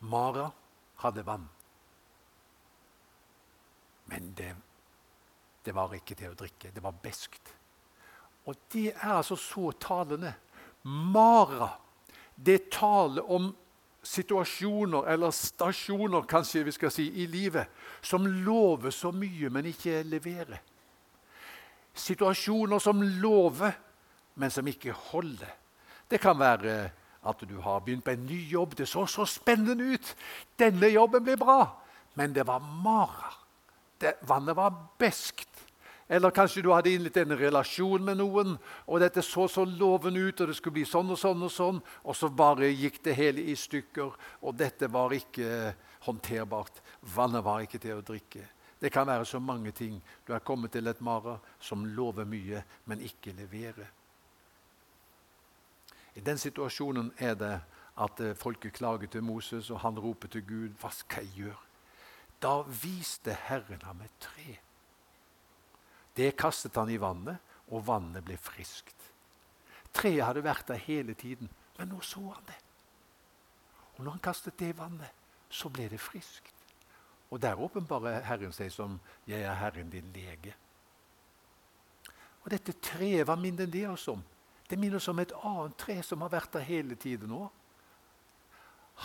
Mara 0.00 0.50
hadde 1.02 1.24
vann. 1.26 1.48
Men 4.10 4.32
det, 4.36 4.54
det 5.64 5.74
var 5.76 5.92
ikke 5.94 6.16
til 6.18 6.32
å 6.32 6.38
drikke. 6.38 6.72
Det 6.74 6.82
var 6.82 6.96
beskt. 7.02 7.52
Og 8.48 8.56
det 8.72 8.90
er 8.94 9.12
altså 9.20 9.36
så 9.38 9.70
talende. 9.78 10.32
Mara 10.82 11.68
det 12.40 12.70
taler 12.72 13.26
om 13.30 13.50
situasjoner, 14.02 15.04
eller 15.12 15.30
stasjoner 15.30 16.24
kanskje 16.28 16.64
vi 16.64 16.72
skal 16.72 16.92
si, 16.94 17.04
i 17.20 17.26
livet 17.28 17.68
som 18.00 18.24
lover 18.24 18.94
så 18.94 19.12
mye, 19.12 19.50
men 19.52 19.68
ikke 19.68 20.00
leverer. 20.08 20.62
Situasjoner 21.92 22.80
som 22.80 23.02
lover, 23.20 23.76
men 24.40 24.50
som 24.50 24.66
ikke 24.66 24.94
holder. 25.10 25.52
Det 26.08 26.20
kan 26.22 26.38
være 26.40 26.78
at 27.22 27.42
du 27.48 27.58
har 27.60 27.80
begynt 27.84 28.04
på 28.04 28.14
en 28.14 28.26
ny 28.26 28.40
jobb. 28.48 28.74
Det 28.76 28.88
så 28.88 29.06
så 29.06 29.26
spennende 29.28 29.94
ut. 29.94 30.14
Denne 30.58 30.88
jobben 30.88 31.24
blir 31.24 31.36
bra. 31.36 31.66
Men 32.14 32.32
det 32.32 32.46
var 32.46 32.60
mara. 32.60 33.34
Det, 33.98 34.14
vannet 34.20 34.56
var 34.56 34.74
beskt. 34.98 35.48
Eller 36.10 36.30
kanskje 36.34 36.62
du 36.62 36.72
hadde 36.72 36.90
innledet 36.90 37.22
en 37.22 37.38
relasjon 37.38 38.02
med 38.02 38.18
noen, 38.18 38.56
og 38.90 38.98
dette 38.98 39.22
så 39.22 39.44
så 39.46 39.62
lovende 39.62 40.24
ut, 40.24 40.40
og 40.40 40.48
det 40.50 40.56
skulle 40.58 40.80
bli 40.80 40.86
sånn 40.88 41.12
og 41.14 41.20
sånn, 41.20 41.44
og 41.46 41.52
sånn, 41.54 41.78
og 42.02 42.16
så 42.18 42.32
bare 42.34 42.72
gikk 42.72 42.98
det 43.04 43.14
hele 43.14 43.44
i 43.46 43.54
stykker. 43.54 44.16
Og 44.42 44.56
dette 44.58 44.88
var 44.90 45.14
ikke 45.14 45.70
håndterbart. 46.08 46.82
Vannet 47.14 47.46
var 47.46 47.62
ikke 47.62 47.78
til 47.78 48.00
å 48.00 48.02
drikke. 48.02 48.42
Det 48.80 48.90
kan 48.90 49.06
være 49.06 49.28
så 49.28 49.38
mange 49.38 49.70
ting. 49.76 50.00
Du 50.26 50.34
er 50.34 50.42
kommet 50.42 50.72
til 50.74 50.90
et 50.90 51.00
mara 51.04 51.36
som 51.62 51.84
lover 51.84 52.26
mye, 52.26 52.64
men 52.90 53.06
ikke 53.06 53.36
leverer. 53.36 53.99
I 56.20 56.22
den 56.22 56.38
situasjonen 56.38 57.14
er 57.16 57.36
det 57.40 57.54
at 57.96 58.20
eh, 58.20 58.36
folket 58.36 58.74
klager 58.76 59.08
til 59.08 59.22
Moses, 59.24 59.70
og 59.72 59.80
han 59.80 59.98
roper 59.98 60.28
til 60.28 60.42
Gud. 60.44 60.74
Hva 60.76 60.90
skal 60.92 61.24
jeg 61.24 61.46
gjøre? 61.46 61.62
Da 62.42 62.58
viste 62.82 63.32
Herren 63.46 63.80
ham 63.86 64.02
et 64.04 64.18
tre. 64.20 64.58
Det 66.16 66.34
kastet 66.36 66.76
han 66.76 66.92
i 66.92 66.98
vannet, 67.00 67.40
og 67.72 67.86
vannet 67.86 68.24
ble 68.26 68.36
friskt. 68.36 69.06
Treet 69.96 70.26
hadde 70.26 70.44
vært 70.44 70.68
der 70.68 70.82
hele 70.84 71.14
tiden, 71.16 71.48
men 71.78 71.88
nå 71.88 72.02
så 72.04 72.20
han 72.34 72.44
det. 72.50 72.58
Og 73.96 74.04
når 74.04 74.18
han 74.18 74.24
kastet 74.28 74.58
det 74.60 74.74
i 74.74 74.76
vannet, 74.76 75.16
så 75.48 75.72
ble 75.72 75.88
det 75.88 76.02
friskt. 76.04 76.52
Og 77.30 77.40
der 77.40 77.56
åpenbarer 77.56 78.26
Herren 78.28 78.52
seg 78.52 78.72
som 78.72 79.00
'Jeg 79.26 79.40
er 79.40 79.54
Herren 79.54 79.90
din 79.90 80.12
lege'. 80.12 80.52
Og 82.44 82.50
Dette 82.50 82.72
treet, 82.72 83.24
hva 83.24 83.36
minner 83.36 83.66
det 83.66 83.88
oss 83.88 84.08
om? 84.08 84.22
Det 84.70 84.78
minner 84.78 85.00
oss 85.00 85.08
om 85.10 85.18
et 85.18 85.32
annet 85.42 85.74
tre 85.78 85.96
som 86.06 86.22
har 86.22 86.30
vært 86.30 86.52
der 86.54 86.66
hele 86.66 86.94
tiden 86.94 87.32
nå. 87.32 87.48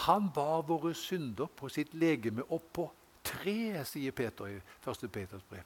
Han 0.05 0.27
bar 0.33 0.65
våre 0.67 0.93
synder 0.93 1.49
på 1.57 1.69
sitt 1.71 1.93
legeme 1.97 2.43
opp 2.53 2.67
på 2.75 2.85
treet, 3.25 3.87
sier 3.87 4.13
Peter 4.13 4.51
i 4.51 4.59
1. 4.59 5.07
Peters 5.11 5.45
brev. 5.49 5.63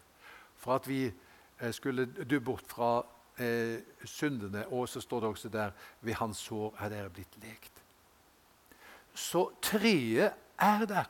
For 0.59 0.77
at 0.77 0.87
vi 0.87 1.07
eh, 1.09 1.71
skulle 1.75 2.05
dø 2.05 2.39
bort 2.39 2.67
fra 2.69 3.01
eh, 3.41 3.81
syndene. 4.05 4.67
Og 4.71 4.89
så 4.89 5.01
står 5.01 5.19
det 5.19 5.29
også 5.29 5.49
der 5.49 5.71
ved 6.01 6.13
hans 6.21 6.45
sår 6.47 6.77
er 6.79 6.93
dere 6.93 7.13
blitt 7.13 7.39
lekt. 7.43 7.83
Så 9.13 9.49
treet 9.61 10.31
er 10.59 10.85
der. 10.85 11.09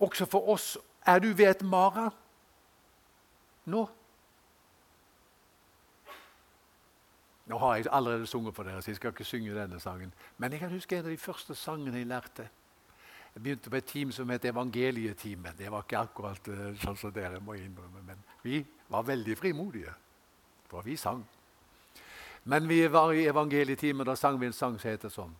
Også 0.00 0.26
for 0.26 0.48
oss. 0.48 0.74
Er 1.06 1.18
du 1.18 1.32
ved 1.32 1.50
et 1.50 1.62
mara 1.62 2.10
nå? 3.64 3.86
Nå 7.46 7.58
har 7.58 7.76
jeg 7.76 7.86
allerede 7.92 8.26
sunget 8.26 8.54
for 8.54 8.62
dere, 8.62 8.82
så 8.82 8.90
jeg 8.90 8.96
skal 8.96 9.12
ikke 9.12 9.24
synge 9.24 9.54
denne 9.54 9.80
sangen. 9.80 10.14
Men 10.38 10.52
jeg 10.52 10.60
kan 10.60 10.70
huske 10.70 10.96
en 10.96 11.04
av 11.04 11.10
de 11.10 11.16
første 11.16 11.54
sangene 11.54 11.98
jeg 11.98 12.06
lærte. 12.06 12.48
Jeg 13.34 13.42
begynte 13.42 13.70
på 13.70 13.76
et 13.76 13.84
team 13.84 14.12
som 14.12 14.30
het 14.30 14.44
Evangelieteamet. 14.44 15.58
Det 15.58 15.70
var 15.70 15.82
ikke 15.82 15.98
akkurat 15.98 16.48
uh, 16.48 16.70
sånn 16.80 16.96
som 16.96 17.12
dere 17.12 17.40
må 17.42 17.56
innrømme, 17.58 18.02
men 18.06 18.20
vi 18.42 18.62
var 18.88 19.04
veldig 19.04 19.36
frimodige. 19.36 19.92
For 20.70 20.86
vi 20.86 20.96
sang. 20.96 21.24
Men 22.44 22.68
vi 22.68 22.86
var 22.92 23.12
i 23.12 23.26
evangelietimen, 23.26 24.06
da 24.06 24.14
sang 24.16 24.40
vi 24.40 24.46
en 24.46 24.56
sang 24.56 24.78
som 24.78 24.90
heter 24.90 25.12
sånn. 25.12 25.34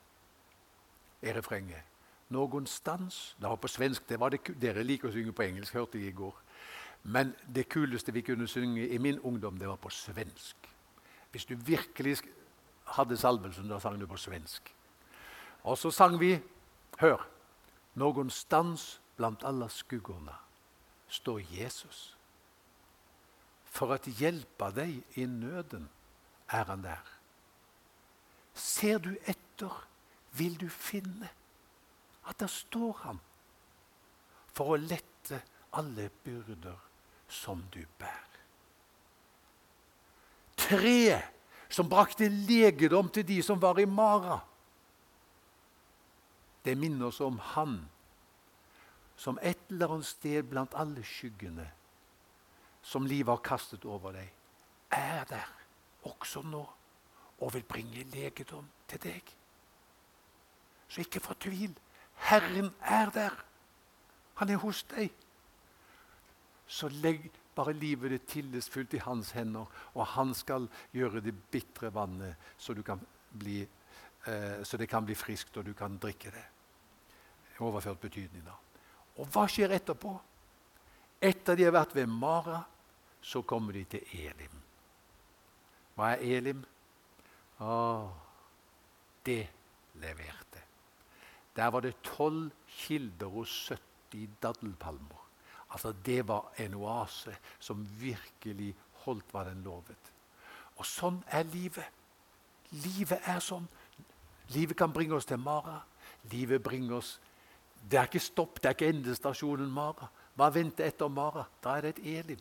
I 1.23 1.33
refrenget. 1.33 1.85
Någonstans 2.29 3.37
Det 3.39 3.49
var 3.49 3.57
på 3.57 3.69
svensk. 3.69 4.09
det 4.09 4.21
var 4.21 4.31
det, 4.31 4.41
Dere 4.61 4.83
liker 4.83 5.09
å 5.09 5.13
synge 5.13 5.33
på 5.33 5.43
engelsk, 5.43 5.75
hørte 5.75 5.99
jeg 5.99 6.09
i 6.09 6.17
går. 6.17 6.35
Men 7.03 7.35
det 7.47 7.69
kuleste 7.69 8.13
vi 8.13 8.23
kunne 8.23 8.49
synge 8.49 8.89
i 8.89 8.99
min 8.99 9.19
ungdom, 9.19 9.59
det 9.59 9.69
var 9.69 9.77
på 9.77 9.91
svensk. 9.91 10.57
Hvis 11.35 11.49
du 11.51 11.57
virkelig 11.59 12.21
hadde 12.95 13.17
salvelsen, 13.19 13.67
da 13.69 13.81
sang 13.83 13.99
du 13.99 14.07
på 14.07 14.17
svensk. 14.21 14.69
Og 15.67 15.79
så 15.79 15.91
sang 15.91 16.21
vi 16.21 16.37
Hør. 17.01 17.27
Någonstans 17.95 19.01
blant 19.17 19.43
alle 19.45 19.67
skuggorna 19.69 20.37
står 21.09 21.41
Jesus. 21.51 22.17
For 23.65 23.91
å 23.91 23.99
hjelpe 24.19 24.71
deg 24.75 25.19
i 25.19 25.27
nøden 25.27 25.89
er 26.55 26.71
han 26.71 26.85
der. 26.87 27.03
Ser 28.55 29.03
du 29.03 29.17
etter, 29.27 29.75
vil 30.39 30.55
du 30.59 30.69
finne 30.71 31.31
at 32.31 32.39
der 32.39 32.51
står 32.51 32.95
han 33.05 33.19
for 34.55 34.75
å 34.75 34.79
lette 34.79 35.43
alle 35.75 36.09
byrder 36.23 36.79
som 37.27 37.67
du 37.75 37.83
bærer. 37.99 38.34
Treet 40.65 41.31
som 41.69 41.89
brakte 41.91 42.29
legedom 42.29 43.09
til 43.13 43.27
de 43.27 43.41
som 43.43 43.61
var 43.61 43.81
i 43.81 43.87
mara. 43.89 44.39
Det 46.65 46.77
minner 46.79 47.11
oss 47.11 47.21
om 47.21 47.39
Han 47.55 47.83
som 49.17 49.39
et 49.43 49.59
eller 49.71 49.95
annet 49.95 50.09
sted 50.09 50.47
blant 50.51 50.75
alle 50.75 51.05
skyggene 51.07 51.67
som 52.85 53.07
livet 53.07 53.31
har 53.31 53.45
kastet 53.45 53.85
over 53.89 54.13
deg, 54.13 54.29
er 54.93 55.25
der 55.31 55.53
også 56.05 56.43
nå 56.45 56.65
og 57.41 57.55
vil 57.55 57.65
bringe 57.69 58.05
legedom 58.13 58.67
til 58.89 59.01
deg. 59.07 59.23
Så 60.89 61.01
ikke 61.01 61.23
fortvil. 61.23 61.73
Herren 62.29 62.71
er 62.81 63.11
der. 63.11 63.35
Han 64.39 64.51
er 64.51 64.61
hos 64.63 64.83
deg. 64.93 65.11
Så 66.67 66.89
legg 66.89 67.31
bare 67.55 67.75
livet 67.77 68.13
ditt 68.15 68.27
tillitsfullt 68.31 68.97
i 68.99 69.03
hans 69.05 69.33
hender, 69.37 69.71
og 69.95 70.07
han 70.15 70.35
skal 70.35 70.69
gjøre 70.95 71.23
det 71.25 71.35
bitre 71.51 71.91
vannet 71.95 72.37
så, 72.59 72.75
bli, 73.31 73.61
eh, 74.27 74.61
så 74.63 74.81
det 74.81 74.89
kan 74.91 75.07
bli 75.07 75.15
friskt, 75.15 75.57
og 75.57 75.65
du 75.67 75.73
kan 75.75 75.99
drikke 76.03 76.33
det. 76.35 76.45
Overført 77.63 78.01
betydning, 78.03 78.45
da. 78.47 78.57
Og 79.23 79.31
hva 79.31 79.47
skjer 79.51 79.77
etterpå? 79.77 80.13
Etter 81.23 81.57
de 81.57 81.67
har 81.69 81.77
vært 81.77 81.95
ved 81.97 82.11
Mara, 82.11 82.61
så 83.23 83.43
kommer 83.47 83.73
de 83.73 83.85
til 83.95 84.17
Elim. 84.27 84.61
Hva 85.95 86.13
er 86.17 86.25
Elim? 86.39 86.65
Å, 87.63 87.75
det 89.25 89.45
leverte. 90.03 90.65
Der 91.55 91.71
var 91.71 91.85
det 91.87 91.95
tolv 92.03 92.51
kilder 92.67 93.31
og 93.31 93.47
70 93.47 94.35
daddelpalmer. 94.43 95.24
Altså, 95.75 95.93
det 96.07 96.23
var 96.29 96.53
en 96.59 96.75
oase 96.75 97.35
som 97.59 97.83
virkelig 97.99 98.71
holdt 99.05 99.33
hva 99.35 99.43
den 99.49 99.63
lovet. 99.67 100.11
Og 100.79 100.87
sånn 100.87 101.19
er 101.35 101.47
livet. 101.51 101.91
Livet 102.85 103.27
er 103.31 103.43
sånn. 103.43 103.67
Livet 104.55 104.79
kan 104.79 104.93
bringe 104.95 105.17
oss 105.19 105.27
til 105.27 105.41
Mara. 105.43 105.81
Livet 106.33 106.63
bringer 106.63 106.99
oss 107.01 107.19
Det 107.85 107.99
er 108.01 108.07
ikke 108.09 108.21
stopp, 108.23 108.63
det 108.63 108.71
er 108.71 108.77
ikke 108.79 108.87
endestasjonen 108.95 109.69
Mara. 109.69 110.07
Hva 110.39 110.47
venter 110.49 110.87
etter 110.89 111.11
Mara? 111.13 111.43
Da 111.61 111.75
er 111.77 111.83
det 111.85 111.91
et 111.99 112.07
Elim. 112.15 112.41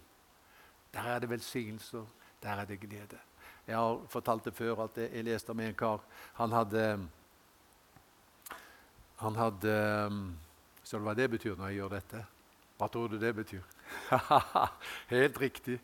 Der 0.93 1.09
er 1.09 1.19
det 1.19 1.29
velsignelser, 1.29 2.05
der 2.43 2.61
er 2.61 2.69
det 2.69 2.79
glede. 2.79 3.19
Jeg 3.67 3.75
har 3.75 3.99
fortalt 4.07 4.45
det 4.45 4.53
før 4.55 4.85
at 4.85 4.97
jeg 4.97 5.25
leste 5.27 5.51
om 5.51 5.59
en 5.59 5.75
kar. 5.75 5.99
Han 6.39 6.51
hadde 6.51 7.09
Han 9.17 9.35
hadde 9.35 9.73
du 10.91 10.97
hva 10.99 11.13
det 11.15 11.29
betyr 11.31 11.55
når 11.55 11.67
jeg 11.67 11.75
gjør 11.75 11.93
dette? 11.97 12.25
Hva 12.77 12.89
tror 12.91 13.09
du 13.11 13.17
det 13.21 13.33
betyr? 13.37 13.63
Helt 15.13 15.39
riktig. 15.41 15.79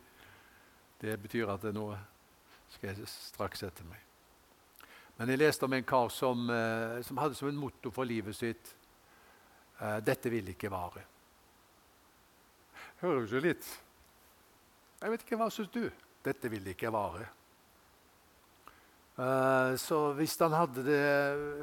Det 1.00 1.16
betyr 1.22 1.52
at 1.52 1.62
det 1.64 1.74
nå 1.74 1.88
skal 2.74 2.92
jeg 2.92 3.08
straks 3.10 3.62
sette 3.64 3.86
meg. 3.88 4.00
Men 5.18 5.32
jeg 5.32 5.40
leste 5.42 5.66
om 5.66 5.76
en 5.76 5.86
kar 5.86 6.08
som, 6.12 6.46
eh, 6.50 7.00
som 7.04 7.18
hadde 7.20 7.36
som 7.36 7.48
en 7.50 7.60
motto 7.60 7.92
for 7.92 8.08
livet 8.08 8.36
sitt 8.36 8.74
eh, 9.80 9.98
'Dette 10.00 10.30
vil 10.32 10.48
ikke 10.48 10.70
vare'. 10.72 11.04
Hører 13.00 13.26
jo 13.26 13.40
litt 13.40 13.68
jeg 15.00 15.12
vet 15.14 15.22
ikke, 15.24 15.36
Hva 15.40 15.48
syns 15.52 15.70
du? 15.72 15.84
Dette 16.20 16.48
vil 16.52 16.66
ikke 16.68 16.90
vare. 16.92 17.24
Uh, 19.16 19.72
så 19.80 20.12
hvis 20.16 20.36
han 20.40 20.52
hadde 20.52 20.84
det 20.84 21.04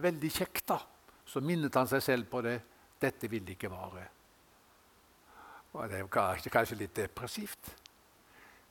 veldig 0.01 0.32
kjekt, 0.34 0.63
da, 0.73 0.80
så 1.25 1.41
minnet 1.45 1.75
han 1.78 1.89
seg 1.89 2.01
selv 2.01 2.30
på 2.32 2.41
det. 2.45 2.57
Dette 2.97 3.30
vil 3.30 3.45
ikke 3.53 3.69
vare. 3.69 4.07
Og 5.74 5.89
det 5.89 6.03
var 6.03 6.39
kanskje, 6.51 6.78
litt 6.80 6.95
depressivt. 6.95 7.74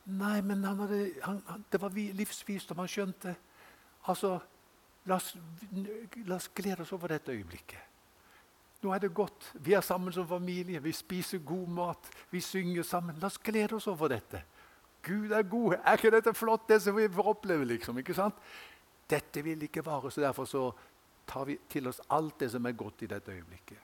Nei, 0.07 0.40
men 0.40 0.64
han 0.64 0.78
hadde, 0.84 1.01
han, 1.22 1.42
han, 1.47 1.64
det 1.72 1.80
var 1.82 1.94
livsvisdom. 1.94 2.78
Han 2.78 2.90
skjønte 2.90 3.36
Altså, 4.07 4.36
la 5.11 5.16
oss, 5.16 5.32
la 6.28 6.36
oss 6.36 6.44
glede 6.55 6.84
oss 6.84 6.92
over 6.94 7.11
dette 7.11 7.34
øyeblikket. 7.34 7.80
Nå 8.84 8.92
er 8.94 9.01
det 9.03 9.14
godt. 9.14 9.49
Vi 9.64 9.72
er 9.74 9.82
sammen 9.82 10.12
som 10.14 10.28
familie. 10.28 10.82
Vi 10.82 10.92
spiser 10.92 11.40
god 11.42 11.68
mat. 11.74 12.11
Vi 12.30 12.40
synger 12.40 12.86
sammen. 12.86 13.16
La 13.18 13.26
oss 13.26 13.38
glede 13.42 13.74
oss 13.74 13.88
over 13.90 14.12
dette. 14.14 14.44
Gud 15.03 15.30
er 15.34 15.42
god. 15.42 15.74
Er 15.80 15.99
ikke 15.99 16.11
dette 16.14 16.34
flott, 16.34 16.68
det 16.68 16.80
som 16.82 16.97
vi 16.97 17.09
får 17.09 17.32
oppleve? 17.32 17.64
liksom, 17.64 17.99
ikke 17.99 18.14
sant? 18.14 18.34
Dette 19.11 19.42
vil 19.42 19.62
ikke 19.62 19.84
vare, 19.86 20.11
så 20.11 20.20
derfor 20.20 20.44
så 20.44 20.70
tar 21.26 21.44
vi 21.44 21.59
til 21.70 21.86
oss 21.86 22.01
alt 22.11 22.40
det 22.40 22.51
som 22.51 22.66
er 22.66 22.72
godt 22.72 23.03
i 23.03 23.11
dette 23.11 23.32
øyeblikket. 23.32 23.78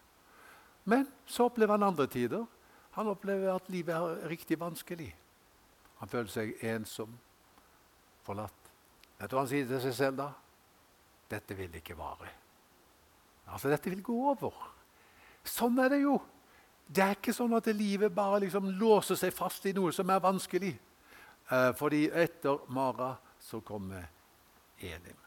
Men 0.84 1.06
så 1.26 1.44
opplever 1.44 1.72
han 1.72 1.82
andre 1.82 2.06
tider. 2.06 2.46
Han 2.96 3.08
opplever 3.08 3.54
at 3.54 3.70
livet 3.72 3.94
er 3.96 4.28
riktig 4.28 4.58
vanskelig. 4.60 5.08
Han 6.02 6.10
føler 6.10 6.32
seg 6.32 6.52
ensom, 6.66 7.14
forlatt. 8.26 8.70
Vet 9.18 9.30
du 9.30 9.36
hva 9.36 9.44
han 9.44 9.50
sier 9.52 9.68
til 9.70 9.80
seg 9.84 9.96
selv 9.96 10.20
da? 10.20 10.28
Dette 11.30 11.56
vil 11.56 11.78
ikke 11.78 11.96
vare. 11.96 12.28
Altså, 13.48 13.70
dette 13.72 13.90
vil 13.92 14.04
gå 14.04 14.16
over. 14.32 14.52
Sånn 15.46 15.78
er 15.82 15.92
det 15.94 16.02
jo. 16.02 16.18
Det 16.92 17.04
er 17.04 17.16
ikke 17.16 17.34
sånn 17.34 17.54
at 17.56 17.70
livet 17.72 18.12
bare 18.14 18.42
liksom 18.44 18.68
låser 18.76 19.16
seg 19.18 19.32
fast 19.34 19.64
i 19.70 19.74
noe 19.76 19.94
som 19.94 20.10
er 20.12 20.22
vanskelig. 20.22 20.74
Eh, 21.48 21.70
fordi 21.78 22.04
etter 22.10 22.66
Mara 22.74 23.14
så 23.40 23.62
kommer 23.64 24.04
Elim. 24.82 25.18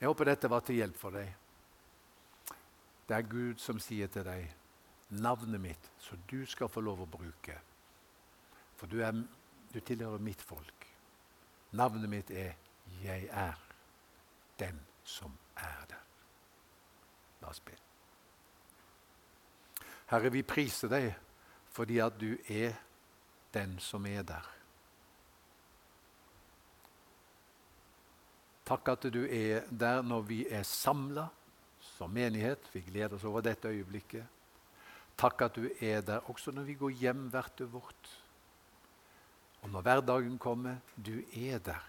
Jeg 0.00 0.08
håper 0.08 0.32
dette 0.32 0.50
var 0.50 0.64
til 0.64 0.80
hjelp 0.80 0.98
for 0.98 1.16
deg. 1.16 1.30
Det 3.06 3.14
er 3.16 3.28
Gud 3.30 3.60
som 3.62 3.78
sier 3.80 4.10
til 4.12 4.26
deg 4.26 4.48
navnet 5.08 5.60
mitt, 5.60 5.90
så 5.98 6.16
du 6.30 6.46
skal 6.46 6.68
få 6.68 6.80
lov 6.80 7.04
å 7.04 7.10
bruke. 7.10 7.58
For 8.76 8.90
du, 8.90 9.00
er, 9.04 9.16
du 9.72 9.80
tilhører 9.80 10.22
mitt 10.22 10.42
folk. 10.42 10.86
Navnet 11.76 12.10
mitt 12.10 12.30
er 12.30 12.54
'Jeg 13.02 13.28
er 13.30 13.54
den 14.58 14.80
som 15.04 15.32
er 15.56 15.86
der'. 15.88 16.06
La 17.40 17.48
oss 17.48 17.60
be. 17.60 17.72
Herre, 20.06 20.30
vi 20.32 20.42
priser 20.42 20.88
deg 20.88 21.14
fordi 21.68 21.98
at 21.98 22.20
du 22.20 22.36
er 22.48 22.72
den 23.54 23.78
som 23.78 24.06
er 24.06 24.22
der. 24.22 24.46
Takk 28.66 28.88
at 28.88 29.02
du 29.12 29.26
er 29.30 29.66
der 29.70 30.02
når 30.02 30.20
vi 30.20 30.46
er 30.50 30.62
samla 30.62 31.28
som 31.80 32.10
menighet. 32.10 32.70
Vi 32.72 32.80
gleder 32.80 33.14
oss 33.14 33.24
over 33.24 33.40
dette 33.40 33.68
øyeblikket. 33.68 34.24
Takk 35.16 35.46
at 35.46 35.56
du 35.56 35.68
er 35.80 36.00
der 36.04 36.30
også 36.30 36.52
når 36.52 36.68
vi 36.68 36.74
går 36.74 36.90
hjem 37.00 37.28
hvert 37.32 37.60
vårt. 37.72 38.10
Og 39.62 39.70
når 39.70 39.82
hverdagen 39.82 40.38
kommer, 40.38 40.76
du 40.96 41.22
er 41.32 41.58
der. 41.58 41.82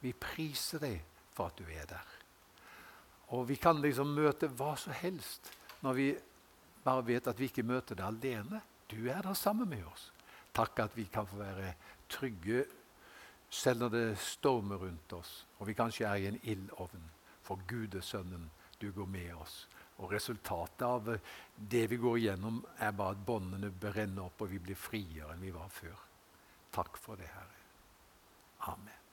Vi 0.00 0.12
priser 0.12 0.82
deg 0.82 1.00
for 1.32 1.48
at 1.48 1.58
du 1.58 1.64
er 1.70 1.86
der. 1.88 2.08
Og 3.32 3.48
vi 3.48 3.56
kan 3.56 3.80
liksom 3.80 4.10
møte 4.14 4.50
hva 4.52 4.74
som 4.76 4.92
helst 4.92 5.52
når 5.84 5.92
vi 5.96 6.08
bare 6.84 7.06
vet 7.06 7.28
at 7.30 7.38
vi 7.40 7.48
ikke 7.48 7.64
møter 7.64 7.96
det 7.96 8.04
alene. 8.04 8.60
Du 8.90 9.08
er 9.08 9.22
der 9.22 9.34
sammen 9.34 9.68
med 9.68 9.84
oss. 9.88 10.10
Takk 10.54 10.78
at 10.84 10.96
vi 10.96 11.06
kan 11.12 11.26
få 11.26 11.40
være 11.40 11.72
trygge 12.08 12.64
selv 13.50 13.80
når 13.80 13.88
det 13.88 14.18
stormer 14.18 14.76
rundt 14.76 15.12
oss, 15.12 15.46
og 15.58 15.66
vi 15.66 15.76
kanskje 15.78 16.06
er 16.06 16.14
i 16.14 16.26
en 16.26 16.40
ildovn. 16.42 17.10
For 17.42 17.60
Gud 17.68 17.94
er 17.94 18.00
Sønnen, 18.00 18.50
du 18.80 18.90
går 18.92 19.06
med 19.06 19.34
oss. 19.34 19.68
Og 20.02 20.10
resultatet 20.10 20.82
av 20.82 21.12
det 21.54 21.84
vi 21.90 22.00
går 22.02 22.18
igjennom, 22.18 22.58
er 22.82 22.96
bare 22.98 23.14
at 23.14 23.22
båndene 23.26 23.70
brenner 23.70 24.26
opp, 24.26 24.42
og 24.42 24.50
vi 24.50 24.58
blir 24.58 24.78
friere 24.78 25.34
enn 25.34 25.44
vi 25.44 25.54
var 25.54 25.70
før. 25.70 25.94
Takk 26.74 26.98
for 26.98 27.20
det, 27.20 27.30
Herre. 27.30 27.62
Amen. 28.74 29.03